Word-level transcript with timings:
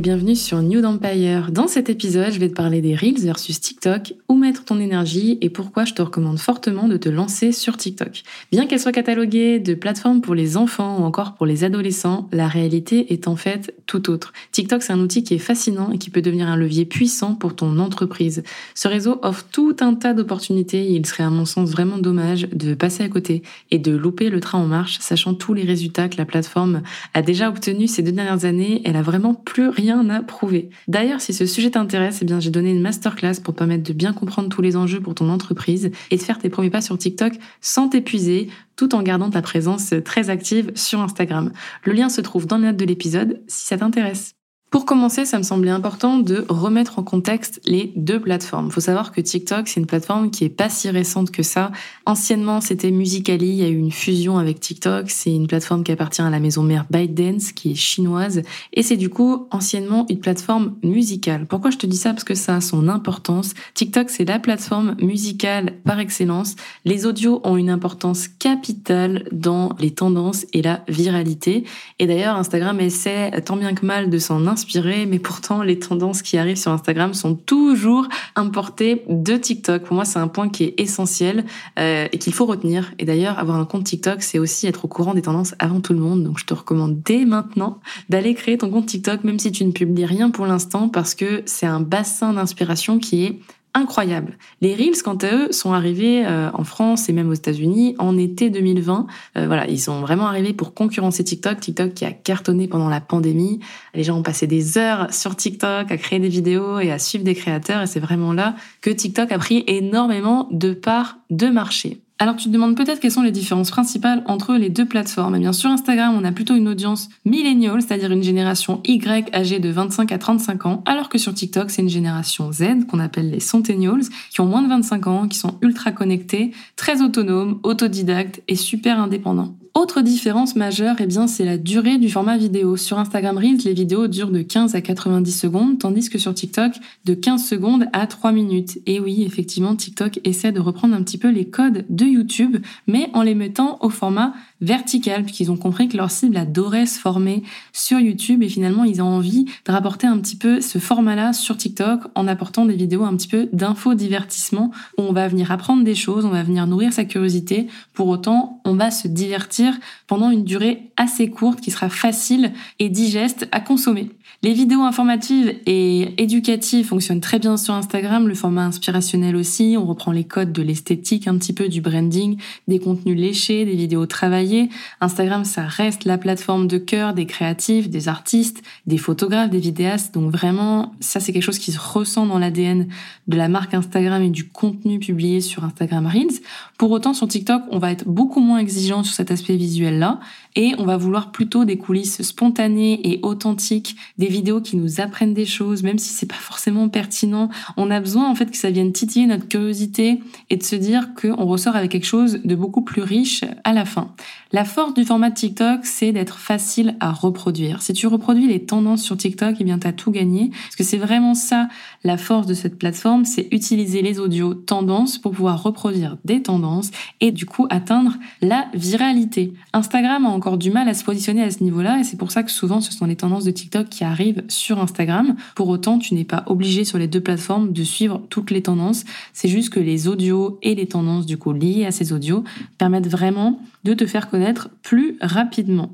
Bienvenue 0.00 0.34
sur 0.34 0.62
New 0.62 0.82
Empire. 0.82 1.50
Dans 1.52 1.68
cet 1.68 1.90
épisode, 1.90 2.32
je 2.32 2.40
vais 2.40 2.48
te 2.48 2.54
parler 2.54 2.80
des 2.80 2.94
Reels 2.94 3.20
versus 3.20 3.60
TikTok, 3.60 4.14
où 4.30 4.36
mettre 4.36 4.64
ton 4.64 4.78
énergie 4.78 5.38
et 5.40 5.50
pourquoi 5.50 5.84
je 5.84 5.92
te 5.92 6.00
recommande 6.00 6.38
fortement 6.38 6.86
de 6.86 6.96
te 6.96 7.08
lancer 7.08 7.50
sur 7.50 7.76
TikTok. 7.76 8.22
Bien 8.52 8.66
qu'elle 8.66 8.78
soit 8.78 8.92
cataloguée 8.92 9.58
de 9.58 9.74
plateforme 9.74 10.20
pour 10.20 10.36
les 10.36 10.56
enfants 10.56 11.00
ou 11.00 11.02
encore 11.02 11.34
pour 11.34 11.46
les 11.46 11.64
adolescents, 11.64 12.28
la 12.30 12.46
réalité 12.46 13.12
est 13.12 13.26
en 13.26 13.34
fait 13.34 13.74
tout 13.86 14.08
autre. 14.08 14.32
TikTok, 14.52 14.84
c'est 14.84 14.92
un 14.92 15.00
outil 15.00 15.24
qui 15.24 15.34
est 15.34 15.38
fascinant 15.38 15.90
et 15.90 15.98
qui 15.98 16.10
peut 16.10 16.22
devenir 16.22 16.46
un 16.46 16.54
levier 16.54 16.84
puissant 16.84 17.34
pour 17.34 17.56
ton 17.56 17.80
entreprise. 17.80 18.44
Ce 18.76 18.86
réseau 18.86 19.18
offre 19.22 19.44
tout 19.50 19.74
un 19.80 19.94
tas 19.94 20.14
d'opportunités 20.14 20.84
et 20.84 20.92
il 20.92 21.04
serait 21.06 21.24
à 21.24 21.30
mon 21.30 21.44
sens 21.44 21.70
vraiment 21.70 21.98
dommage 21.98 22.48
de 22.52 22.74
passer 22.74 23.02
à 23.02 23.08
côté 23.08 23.42
et 23.72 23.80
de 23.80 23.96
louper 23.96 24.30
le 24.30 24.38
train 24.38 24.58
en 24.58 24.66
marche, 24.66 24.98
sachant 25.00 25.34
tous 25.34 25.54
les 25.54 25.64
résultats 25.64 26.08
que 26.08 26.18
la 26.18 26.24
plateforme 26.24 26.82
a 27.14 27.22
déjà 27.22 27.48
obtenus 27.48 27.90
ces 27.90 28.04
deux 28.04 28.12
dernières 28.12 28.44
années. 28.44 28.80
Elle 28.84 28.94
a 28.94 29.02
vraiment 29.02 29.34
plus 29.34 29.68
rien 29.68 30.08
à 30.08 30.22
prouver. 30.22 30.70
D'ailleurs, 30.86 31.20
si 31.20 31.32
ce 31.32 31.46
sujet 31.46 31.72
t'intéresse, 31.72 32.20
eh 32.22 32.24
bien, 32.24 32.38
j'ai 32.38 32.50
donné 32.50 32.70
une 32.70 32.80
masterclass 32.80 33.40
pour 33.42 33.54
permettre 33.54 33.82
de 33.82 33.92
bien 33.92 34.12
comprendre 34.20 34.48
tous 34.48 34.62
les 34.62 34.76
enjeux 34.76 35.00
pour 35.00 35.14
ton 35.14 35.28
entreprise 35.28 35.90
et 36.10 36.16
de 36.16 36.22
faire 36.22 36.38
tes 36.38 36.48
premiers 36.48 36.70
pas 36.70 36.82
sur 36.82 36.96
TikTok 36.96 37.34
sans 37.60 37.88
t'épuiser, 37.88 38.48
tout 38.76 38.94
en 38.94 39.02
gardant 39.02 39.30
ta 39.30 39.42
présence 39.42 39.94
très 40.04 40.30
active 40.30 40.70
sur 40.74 41.00
Instagram. 41.00 41.52
Le 41.84 41.92
lien 41.92 42.08
se 42.08 42.20
trouve 42.20 42.46
dans 42.46 42.58
les 42.58 42.66
notes 42.66 42.76
de 42.76 42.84
l'épisode 42.84 43.42
si 43.48 43.66
ça 43.66 43.78
t'intéresse. 43.78 44.39
Pour 44.70 44.84
commencer, 44.84 45.24
ça 45.24 45.36
me 45.36 45.42
semblait 45.42 45.72
important 45.72 46.18
de 46.18 46.44
remettre 46.48 47.00
en 47.00 47.02
contexte 47.02 47.60
les 47.64 47.92
deux 47.96 48.20
plateformes. 48.20 48.66
Il 48.66 48.72
faut 48.72 48.80
savoir 48.80 49.10
que 49.10 49.20
TikTok, 49.20 49.66
c'est 49.66 49.80
une 49.80 49.86
plateforme 49.86 50.30
qui 50.30 50.44
est 50.44 50.48
pas 50.48 50.68
si 50.68 50.88
récente 50.88 51.32
que 51.32 51.42
ça. 51.42 51.72
Anciennement, 52.06 52.60
c'était 52.60 52.92
Musically, 52.92 53.48
il 53.48 53.56
y 53.56 53.64
a 53.64 53.68
eu 53.68 53.76
une 53.76 53.90
fusion 53.90 54.38
avec 54.38 54.60
TikTok. 54.60 55.10
C'est 55.10 55.34
une 55.34 55.48
plateforme 55.48 55.82
qui 55.82 55.90
appartient 55.90 56.22
à 56.22 56.30
la 56.30 56.38
maison 56.38 56.62
mère 56.62 56.86
ByteDance, 56.88 57.50
qui 57.50 57.72
est 57.72 57.74
chinoise. 57.74 58.42
Et 58.72 58.84
c'est 58.84 58.96
du 58.96 59.08
coup, 59.08 59.48
anciennement, 59.50 60.06
une 60.08 60.20
plateforme 60.20 60.76
musicale. 60.84 61.46
Pourquoi 61.46 61.72
je 61.72 61.78
te 61.78 61.86
dis 61.86 61.96
ça? 61.96 62.10
Parce 62.10 62.22
que 62.22 62.36
ça 62.36 62.54
a 62.54 62.60
son 62.60 62.86
importance. 62.86 63.54
TikTok, 63.74 64.08
c'est 64.08 64.24
la 64.24 64.38
plateforme 64.38 64.94
musicale 65.00 65.78
par 65.84 65.98
excellence. 65.98 66.54
Les 66.84 67.06
audios 67.06 67.40
ont 67.42 67.56
une 67.56 67.70
importance 67.70 68.28
capitale 68.28 69.24
dans 69.32 69.74
les 69.80 69.90
tendances 69.90 70.46
et 70.52 70.62
la 70.62 70.84
viralité. 70.86 71.64
Et 71.98 72.06
d'ailleurs, 72.06 72.36
Instagram 72.36 72.78
essaie 72.78 73.32
tant 73.44 73.56
bien 73.56 73.74
que 73.74 73.84
mal 73.84 74.10
de 74.10 74.18
s'en 74.18 74.46
inspirer 74.46 74.59
mais 75.06 75.18
pourtant 75.18 75.62
les 75.62 75.78
tendances 75.78 76.22
qui 76.22 76.38
arrivent 76.38 76.56
sur 76.56 76.72
Instagram 76.72 77.14
sont 77.14 77.34
toujours 77.34 78.08
importées 78.36 79.02
de 79.08 79.36
TikTok. 79.36 79.82
Pour 79.84 79.94
moi, 79.94 80.04
c'est 80.04 80.18
un 80.18 80.28
point 80.28 80.48
qui 80.48 80.64
est 80.64 80.74
essentiel 80.78 81.44
euh, 81.78 82.08
et 82.10 82.18
qu'il 82.18 82.32
faut 82.32 82.46
retenir. 82.46 82.92
Et 82.98 83.04
d'ailleurs, 83.04 83.38
avoir 83.38 83.58
un 83.58 83.64
compte 83.64 83.84
TikTok, 83.84 84.22
c'est 84.22 84.38
aussi 84.38 84.66
être 84.66 84.84
au 84.84 84.88
courant 84.88 85.14
des 85.14 85.22
tendances 85.22 85.54
avant 85.58 85.80
tout 85.80 85.92
le 85.92 86.00
monde. 86.00 86.24
Donc, 86.24 86.38
je 86.38 86.46
te 86.46 86.54
recommande 86.54 87.02
dès 87.02 87.24
maintenant 87.24 87.80
d'aller 88.08 88.34
créer 88.34 88.58
ton 88.58 88.70
compte 88.70 88.86
TikTok, 88.86 89.24
même 89.24 89.38
si 89.38 89.52
tu 89.52 89.64
ne 89.64 89.72
publies 89.72 90.06
rien 90.06 90.30
pour 90.30 90.46
l'instant, 90.46 90.88
parce 90.88 91.14
que 91.14 91.42
c'est 91.46 91.66
un 91.66 91.80
bassin 91.80 92.32
d'inspiration 92.32 92.98
qui 92.98 93.24
est 93.24 93.40
incroyable. 93.74 94.36
Les 94.60 94.74
Reels, 94.74 95.02
quant 95.02 95.16
à 95.16 95.34
eux, 95.34 95.52
sont 95.52 95.72
arrivés 95.72 96.24
euh, 96.26 96.50
en 96.54 96.64
France 96.64 97.08
et 97.08 97.12
même 97.12 97.28
aux 97.28 97.34
États-Unis 97.34 97.94
en 97.98 98.18
été 98.18 98.50
2020. 98.50 99.06
Euh, 99.36 99.46
voilà, 99.46 99.68
ils 99.68 99.80
sont 99.80 100.00
vraiment 100.00 100.26
arrivés 100.26 100.52
pour 100.52 100.74
concurrencer 100.74 101.24
TikTok. 101.24 101.60
TikTok 101.60 101.94
qui 101.94 102.04
a 102.04 102.12
cartonné 102.12 102.68
pendant 102.68 102.88
la 102.88 103.00
pandémie. 103.00 103.60
Les 103.94 104.02
gens 104.02 104.18
ont 104.18 104.22
passé 104.22 104.46
des 104.46 104.78
heures 104.78 105.12
sur 105.12 105.36
TikTok 105.36 105.90
à 105.90 105.96
créer 105.96 106.18
des 106.18 106.28
vidéos 106.28 106.78
et 106.80 106.90
à 106.90 106.98
suivre 106.98 107.24
des 107.24 107.34
créateurs. 107.34 107.82
Et 107.82 107.86
c'est 107.86 108.00
vraiment 108.00 108.32
là 108.32 108.54
que 108.80 108.90
TikTok 108.90 109.32
a 109.32 109.38
pris 109.38 109.64
énormément 109.66 110.48
de 110.50 110.72
parts 110.72 111.18
de 111.30 111.46
marché. 111.46 112.02
Alors 112.22 112.36
tu 112.36 112.48
te 112.48 112.52
demandes 112.52 112.76
peut-être 112.76 113.00
quelles 113.00 113.12
sont 113.12 113.22
les 113.22 113.30
différences 113.30 113.70
principales 113.70 114.22
entre 114.26 114.54
les 114.54 114.68
deux 114.68 114.84
plateformes. 114.84 115.36
Eh 115.36 115.38
bien 115.38 115.54
sur 115.54 115.70
Instagram, 115.70 116.14
on 116.20 116.22
a 116.22 116.32
plutôt 116.32 116.54
une 116.54 116.68
audience 116.68 117.08
millennial, 117.24 117.80
c'est-à-dire 117.80 118.12
une 118.12 118.22
génération 118.22 118.82
Y 118.84 119.34
âgée 119.34 119.58
de 119.58 119.70
25 119.70 120.12
à 120.12 120.18
35 120.18 120.66
ans, 120.66 120.82
alors 120.84 121.08
que 121.08 121.16
sur 121.16 121.32
TikTok, 121.32 121.70
c'est 121.70 121.80
une 121.80 121.88
génération 121.88 122.52
Z 122.52 122.84
qu'on 122.90 123.00
appelle 123.00 123.30
les 123.30 123.40
centennials, 123.40 124.02
qui 124.30 124.42
ont 124.42 124.46
moins 124.46 124.60
de 124.60 124.68
25 124.68 125.06
ans, 125.06 125.28
qui 125.28 125.38
sont 125.38 125.56
ultra 125.62 125.92
connectés, 125.92 126.50
très 126.76 127.00
autonomes, 127.00 127.58
autodidactes 127.62 128.42
et 128.48 128.54
super 128.54 129.00
indépendants. 129.00 129.54
Autre 129.72 130.00
différence 130.00 130.56
majeure, 130.56 130.96
eh 130.98 131.06
bien, 131.06 131.28
c'est 131.28 131.44
la 131.44 131.56
durée 131.56 131.98
du 131.98 132.08
format 132.08 132.36
vidéo. 132.36 132.76
Sur 132.76 132.98
Instagram 132.98 133.38
Reels, 133.38 133.62
les 133.64 133.72
vidéos 133.72 134.08
durent 134.08 134.32
de 134.32 134.42
15 134.42 134.74
à 134.74 134.80
90 134.80 135.30
secondes, 135.30 135.78
tandis 135.78 136.10
que 136.10 136.18
sur 136.18 136.34
TikTok, 136.34 136.72
de 137.04 137.14
15 137.14 137.44
secondes 137.46 137.86
à 137.92 138.08
3 138.08 138.32
minutes. 138.32 138.78
Et 138.86 138.98
oui, 138.98 139.22
effectivement, 139.22 139.76
TikTok 139.76 140.18
essaie 140.24 140.50
de 140.50 140.58
reprendre 140.58 140.96
un 140.96 141.02
petit 141.04 141.18
peu 141.18 141.30
les 141.30 141.48
codes 141.48 141.86
de 141.88 142.04
YouTube, 142.04 142.56
mais 142.88 143.10
en 143.12 143.22
les 143.22 143.36
mettant 143.36 143.78
au 143.80 143.90
format 143.90 144.34
vertical, 144.60 145.22
puisqu'ils 145.22 145.52
ont 145.52 145.56
compris 145.56 145.88
que 145.88 145.96
leur 145.96 146.10
cible 146.10 146.36
adorait 146.36 146.86
se 146.86 146.98
former 146.98 147.42
sur 147.72 147.98
YouTube 147.98 148.42
et 148.42 148.48
finalement 148.48 148.84
ils 148.84 149.00
ont 149.00 149.06
envie 149.06 149.46
de 149.64 149.72
rapporter 149.72 150.06
un 150.06 150.18
petit 150.18 150.36
peu 150.36 150.60
ce 150.60 150.78
format-là 150.78 151.32
sur 151.32 151.56
TikTok 151.56 152.02
en 152.14 152.28
apportant 152.28 152.66
des 152.66 152.76
vidéos 152.76 153.04
un 153.04 153.16
petit 153.16 153.28
peu 153.28 153.48
d'infodivertissement 153.52 154.70
où 154.98 155.02
on 155.02 155.12
va 155.12 155.28
venir 155.28 155.50
apprendre 155.50 155.82
des 155.82 155.94
choses, 155.94 156.26
on 156.26 156.30
va 156.30 156.42
venir 156.42 156.66
nourrir 156.66 156.92
sa 156.92 157.04
curiosité. 157.04 157.68
Pour 157.94 158.08
autant, 158.08 158.60
on 158.64 158.74
va 158.74 158.90
se 158.90 159.08
divertir 159.08 159.59
pendant 160.06 160.30
une 160.30 160.44
durée 160.44 160.92
assez 160.96 161.30
courte 161.30 161.60
qui 161.60 161.70
sera 161.70 161.88
facile 161.88 162.52
et 162.78 162.88
digeste 162.88 163.48
à 163.52 163.60
consommer. 163.60 164.10
Les 164.42 164.54
vidéos 164.54 164.80
informatives 164.80 165.54
et 165.66 166.14
éducatives 166.16 166.86
fonctionnent 166.86 167.20
très 167.20 167.38
bien 167.38 167.58
sur 167.58 167.74
Instagram, 167.74 168.26
le 168.26 168.34
format 168.34 168.64
inspirationnel 168.64 169.36
aussi, 169.36 169.76
on 169.78 169.84
reprend 169.84 170.12
les 170.12 170.24
codes 170.24 170.50
de 170.50 170.62
l'esthétique 170.62 171.28
un 171.28 171.36
petit 171.36 171.52
peu, 171.52 171.68
du 171.68 171.82
branding, 171.82 172.38
des 172.66 172.78
contenus 172.78 173.18
léchés, 173.18 173.66
des 173.66 173.74
vidéos 173.74 174.06
travaillées. 174.06 174.70
Instagram, 175.02 175.44
ça 175.44 175.66
reste 175.66 176.06
la 176.06 176.16
plateforme 176.16 176.68
de 176.68 176.78
cœur 176.78 177.12
des 177.12 177.26
créatifs, 177.26 177.90
des 177.90 178.08
artistes, 178.08 178.62
des 178.86 178.96
photographes, 178.96 179.50
des 179.50 179.58
vidéastes, 179.58 180.14
donc 180.14 180.32
vraiment, 180.32 180.94
ça 181.00 181.20
c'est 181.20 181.34
quelque 181.34 181.42
chose 181.42 181.58
qui 181.58 181.72
se 181.72 181.78
ressent 181.78 182.24
dans 182.24 182.38
l'ADN 182.38 182.88
de 183.28 183.36
la 183.36 183.48
marque 183.48 183.74
Instagram 183.74 184.22
et 184.22 184.30
du 184.30 184.48
contenu 184.48 185.00
publié 185.00 185.42
sur 185.42 185.64
Instagram 185.64 186.06
Reels. 186.06 186.40
Pour 186.78 186.90
autant, 186.92 187.12
sur 187.12 187.28
TikTok, 187.28 187.64
on 187.72 187.78
va 187.78 187.92
être 187.92 188.08
beaucoup 188.08 188.40
moins 188.40 188.56
exigeant 188.56 189.02
sur 189.02 189.12
cet 189.12 189.30
aspect 189.30 189.56
visuel-là 189.56 190.18
et 190.56 190.72
on 190.78 190.86
va 190.86 190.96
vouloir 190.96 191.30
plutôt 191.30 191.66
des 191.66 191.76
coulisses 191.76 192.22
spontanées 192.22 193.06
et 193.06 193.20
authentiques, 193.22 193.96
vidéos 194.30 194.60
qui 194.60 194.76
nous 194.76 195.00
apprennent 195.00 195.34
des 195.34 195.46
choses, 195.46 195.82
même 195.82 195.98
si 195.98 196.10
c'est 196.10 196.26
pas 196.26 196.34
forcément 196.34 196.88
pertinent. 196.88 197.50
On 197.76 197.90
a 197.90 198.00
besoin 198.00 198.30
en 198.30 198.34
fait 198.34 198.50
que 198.50 198.56
ça 198.56 198.70
vienne 198.70 198.92
titiller 198.92 199.26
notre 199.26 199.48
curiosité 199.48 200.20
et 200.48 200.56
de 200.56 200.62
se 200.62 200.76
dire 200.76 201.10
qu'on 201.14 201.44
ressort 201.44 201.76
avec 201.76 201.90
quelque 201.90 202.06
chose 202.06 202.40
de 202.44 202.54
beaucoup 202.54 202.82
plus 202.82 203.02
riche 203.02 203.44
à 203.64 203.72
la 203.72 203.84
fin. 203.84 204.12
La 204.52 204.64
force 204.64 204.94
du 204.94 205.04
format 205.04 205.30
TikTok, 205.30 205.84
c'est 205.84 206.12
d'être 206.12 206.38
facile 206.38 206.96
à 206.98 207.12
reproduire. 207.12 207.82
Si 207.82 207.92
tu 207.92 208.06
reproduis 208.06 208.48
les 208.48 208.64
tendances 208.64 209.02
sur 209.02 209.16
TikTok, 209.16 209.56
eh 209.60 209.64
bien 209.64 209.78
t'as 209.78 209.92
tout 209.92 210.10
gagné, 210.10 210.50
parce 210.50 210.76
que 210.76 210.84
c'est 210.84 210.96
vraiment 210.96 211.34
ça 211.34 211.68
la 212.02 212.16
force 212.16 212.46
de 212.46 212.54
cette 212.54 212.78
plateforme, 212.78 213.24
c'est 213.24 213.48
utiliser 213.52 214.02
les 214.02 214.18
audios 214.18 214.54
tendances 214.54 215.18
pour 215.18 215.32
pouvoir 215.32 215.62
reproduire 215.62 216.16
des 216.24 216.42
tendances 216.42 216.90
et 217.20 217.30
du 217.30 217.46
coup 217.46 217.66
atteindre 217.70 218.16
la 218.42 218.66
viralité. 218.74 219.52
Instagram 219.72 220.26
a 220.26 220.28
encore 220.28 220.58
du 220.58 220.70
mal 220.70 220.88
à 220.88 220.94
se 220.94 221.04
positionner 221.04 221.42
à 221.42 221.50
ce 221.50 221.62
niveau-là 221.62 222.00
et 222.00 222.04
c'est 222.04 222.16
pour 222.16 222.30
ça 222.30 222.42
que 222.42 222.50
souvent 222.50 222.80
ce 222.80 222.92
sont 222.92 223.06
les 223.06 223.16
tendances 223.16 223.44
de 223.44 223.50
TikTok 223.50 223.88
qui 223.88 224.04
arrivent 224.04 224.19
sur 224.48 224.78
Instagram. 224.80 225.36
Pour 225.54 225.68
autant, 225.68 225.98
tu 225.98 226.14
n'es 226.14 226.24
pas 226.24 226.44
obligé 226.46 226.84
sur 226.84 226.98
les 226.98 227.08
deux 227.08 227.20
plateformes 227.20 227.72
de 227.72 227.84
suivre 227.84 228.22
toutes 228.30 228.50
les 228.50 228.62
tendances. 228.62 229.04
C'est 229.32 229.48
juste 229.48 229.70
que 229.70 229.80
les 229.80 230.08
audios 230.08 230.58
et 230.62 230.74
les 230.74 230.86
tendances 230.86 231.26
du 231.26 231.36
coup 231.36 231.52
liées 231.52 231.86
à 231.86 231.90
ces 231.90 232.12
audios 232.12 232.44
permettent 232.78 233.08
vraiment 233.08 233.60
de 233.84 233.94
te 233.94 234.06
faire 234.06 234.28
connaître 234.28 234.70
plus 234.82 235.16
rapidement. 235.20 235.90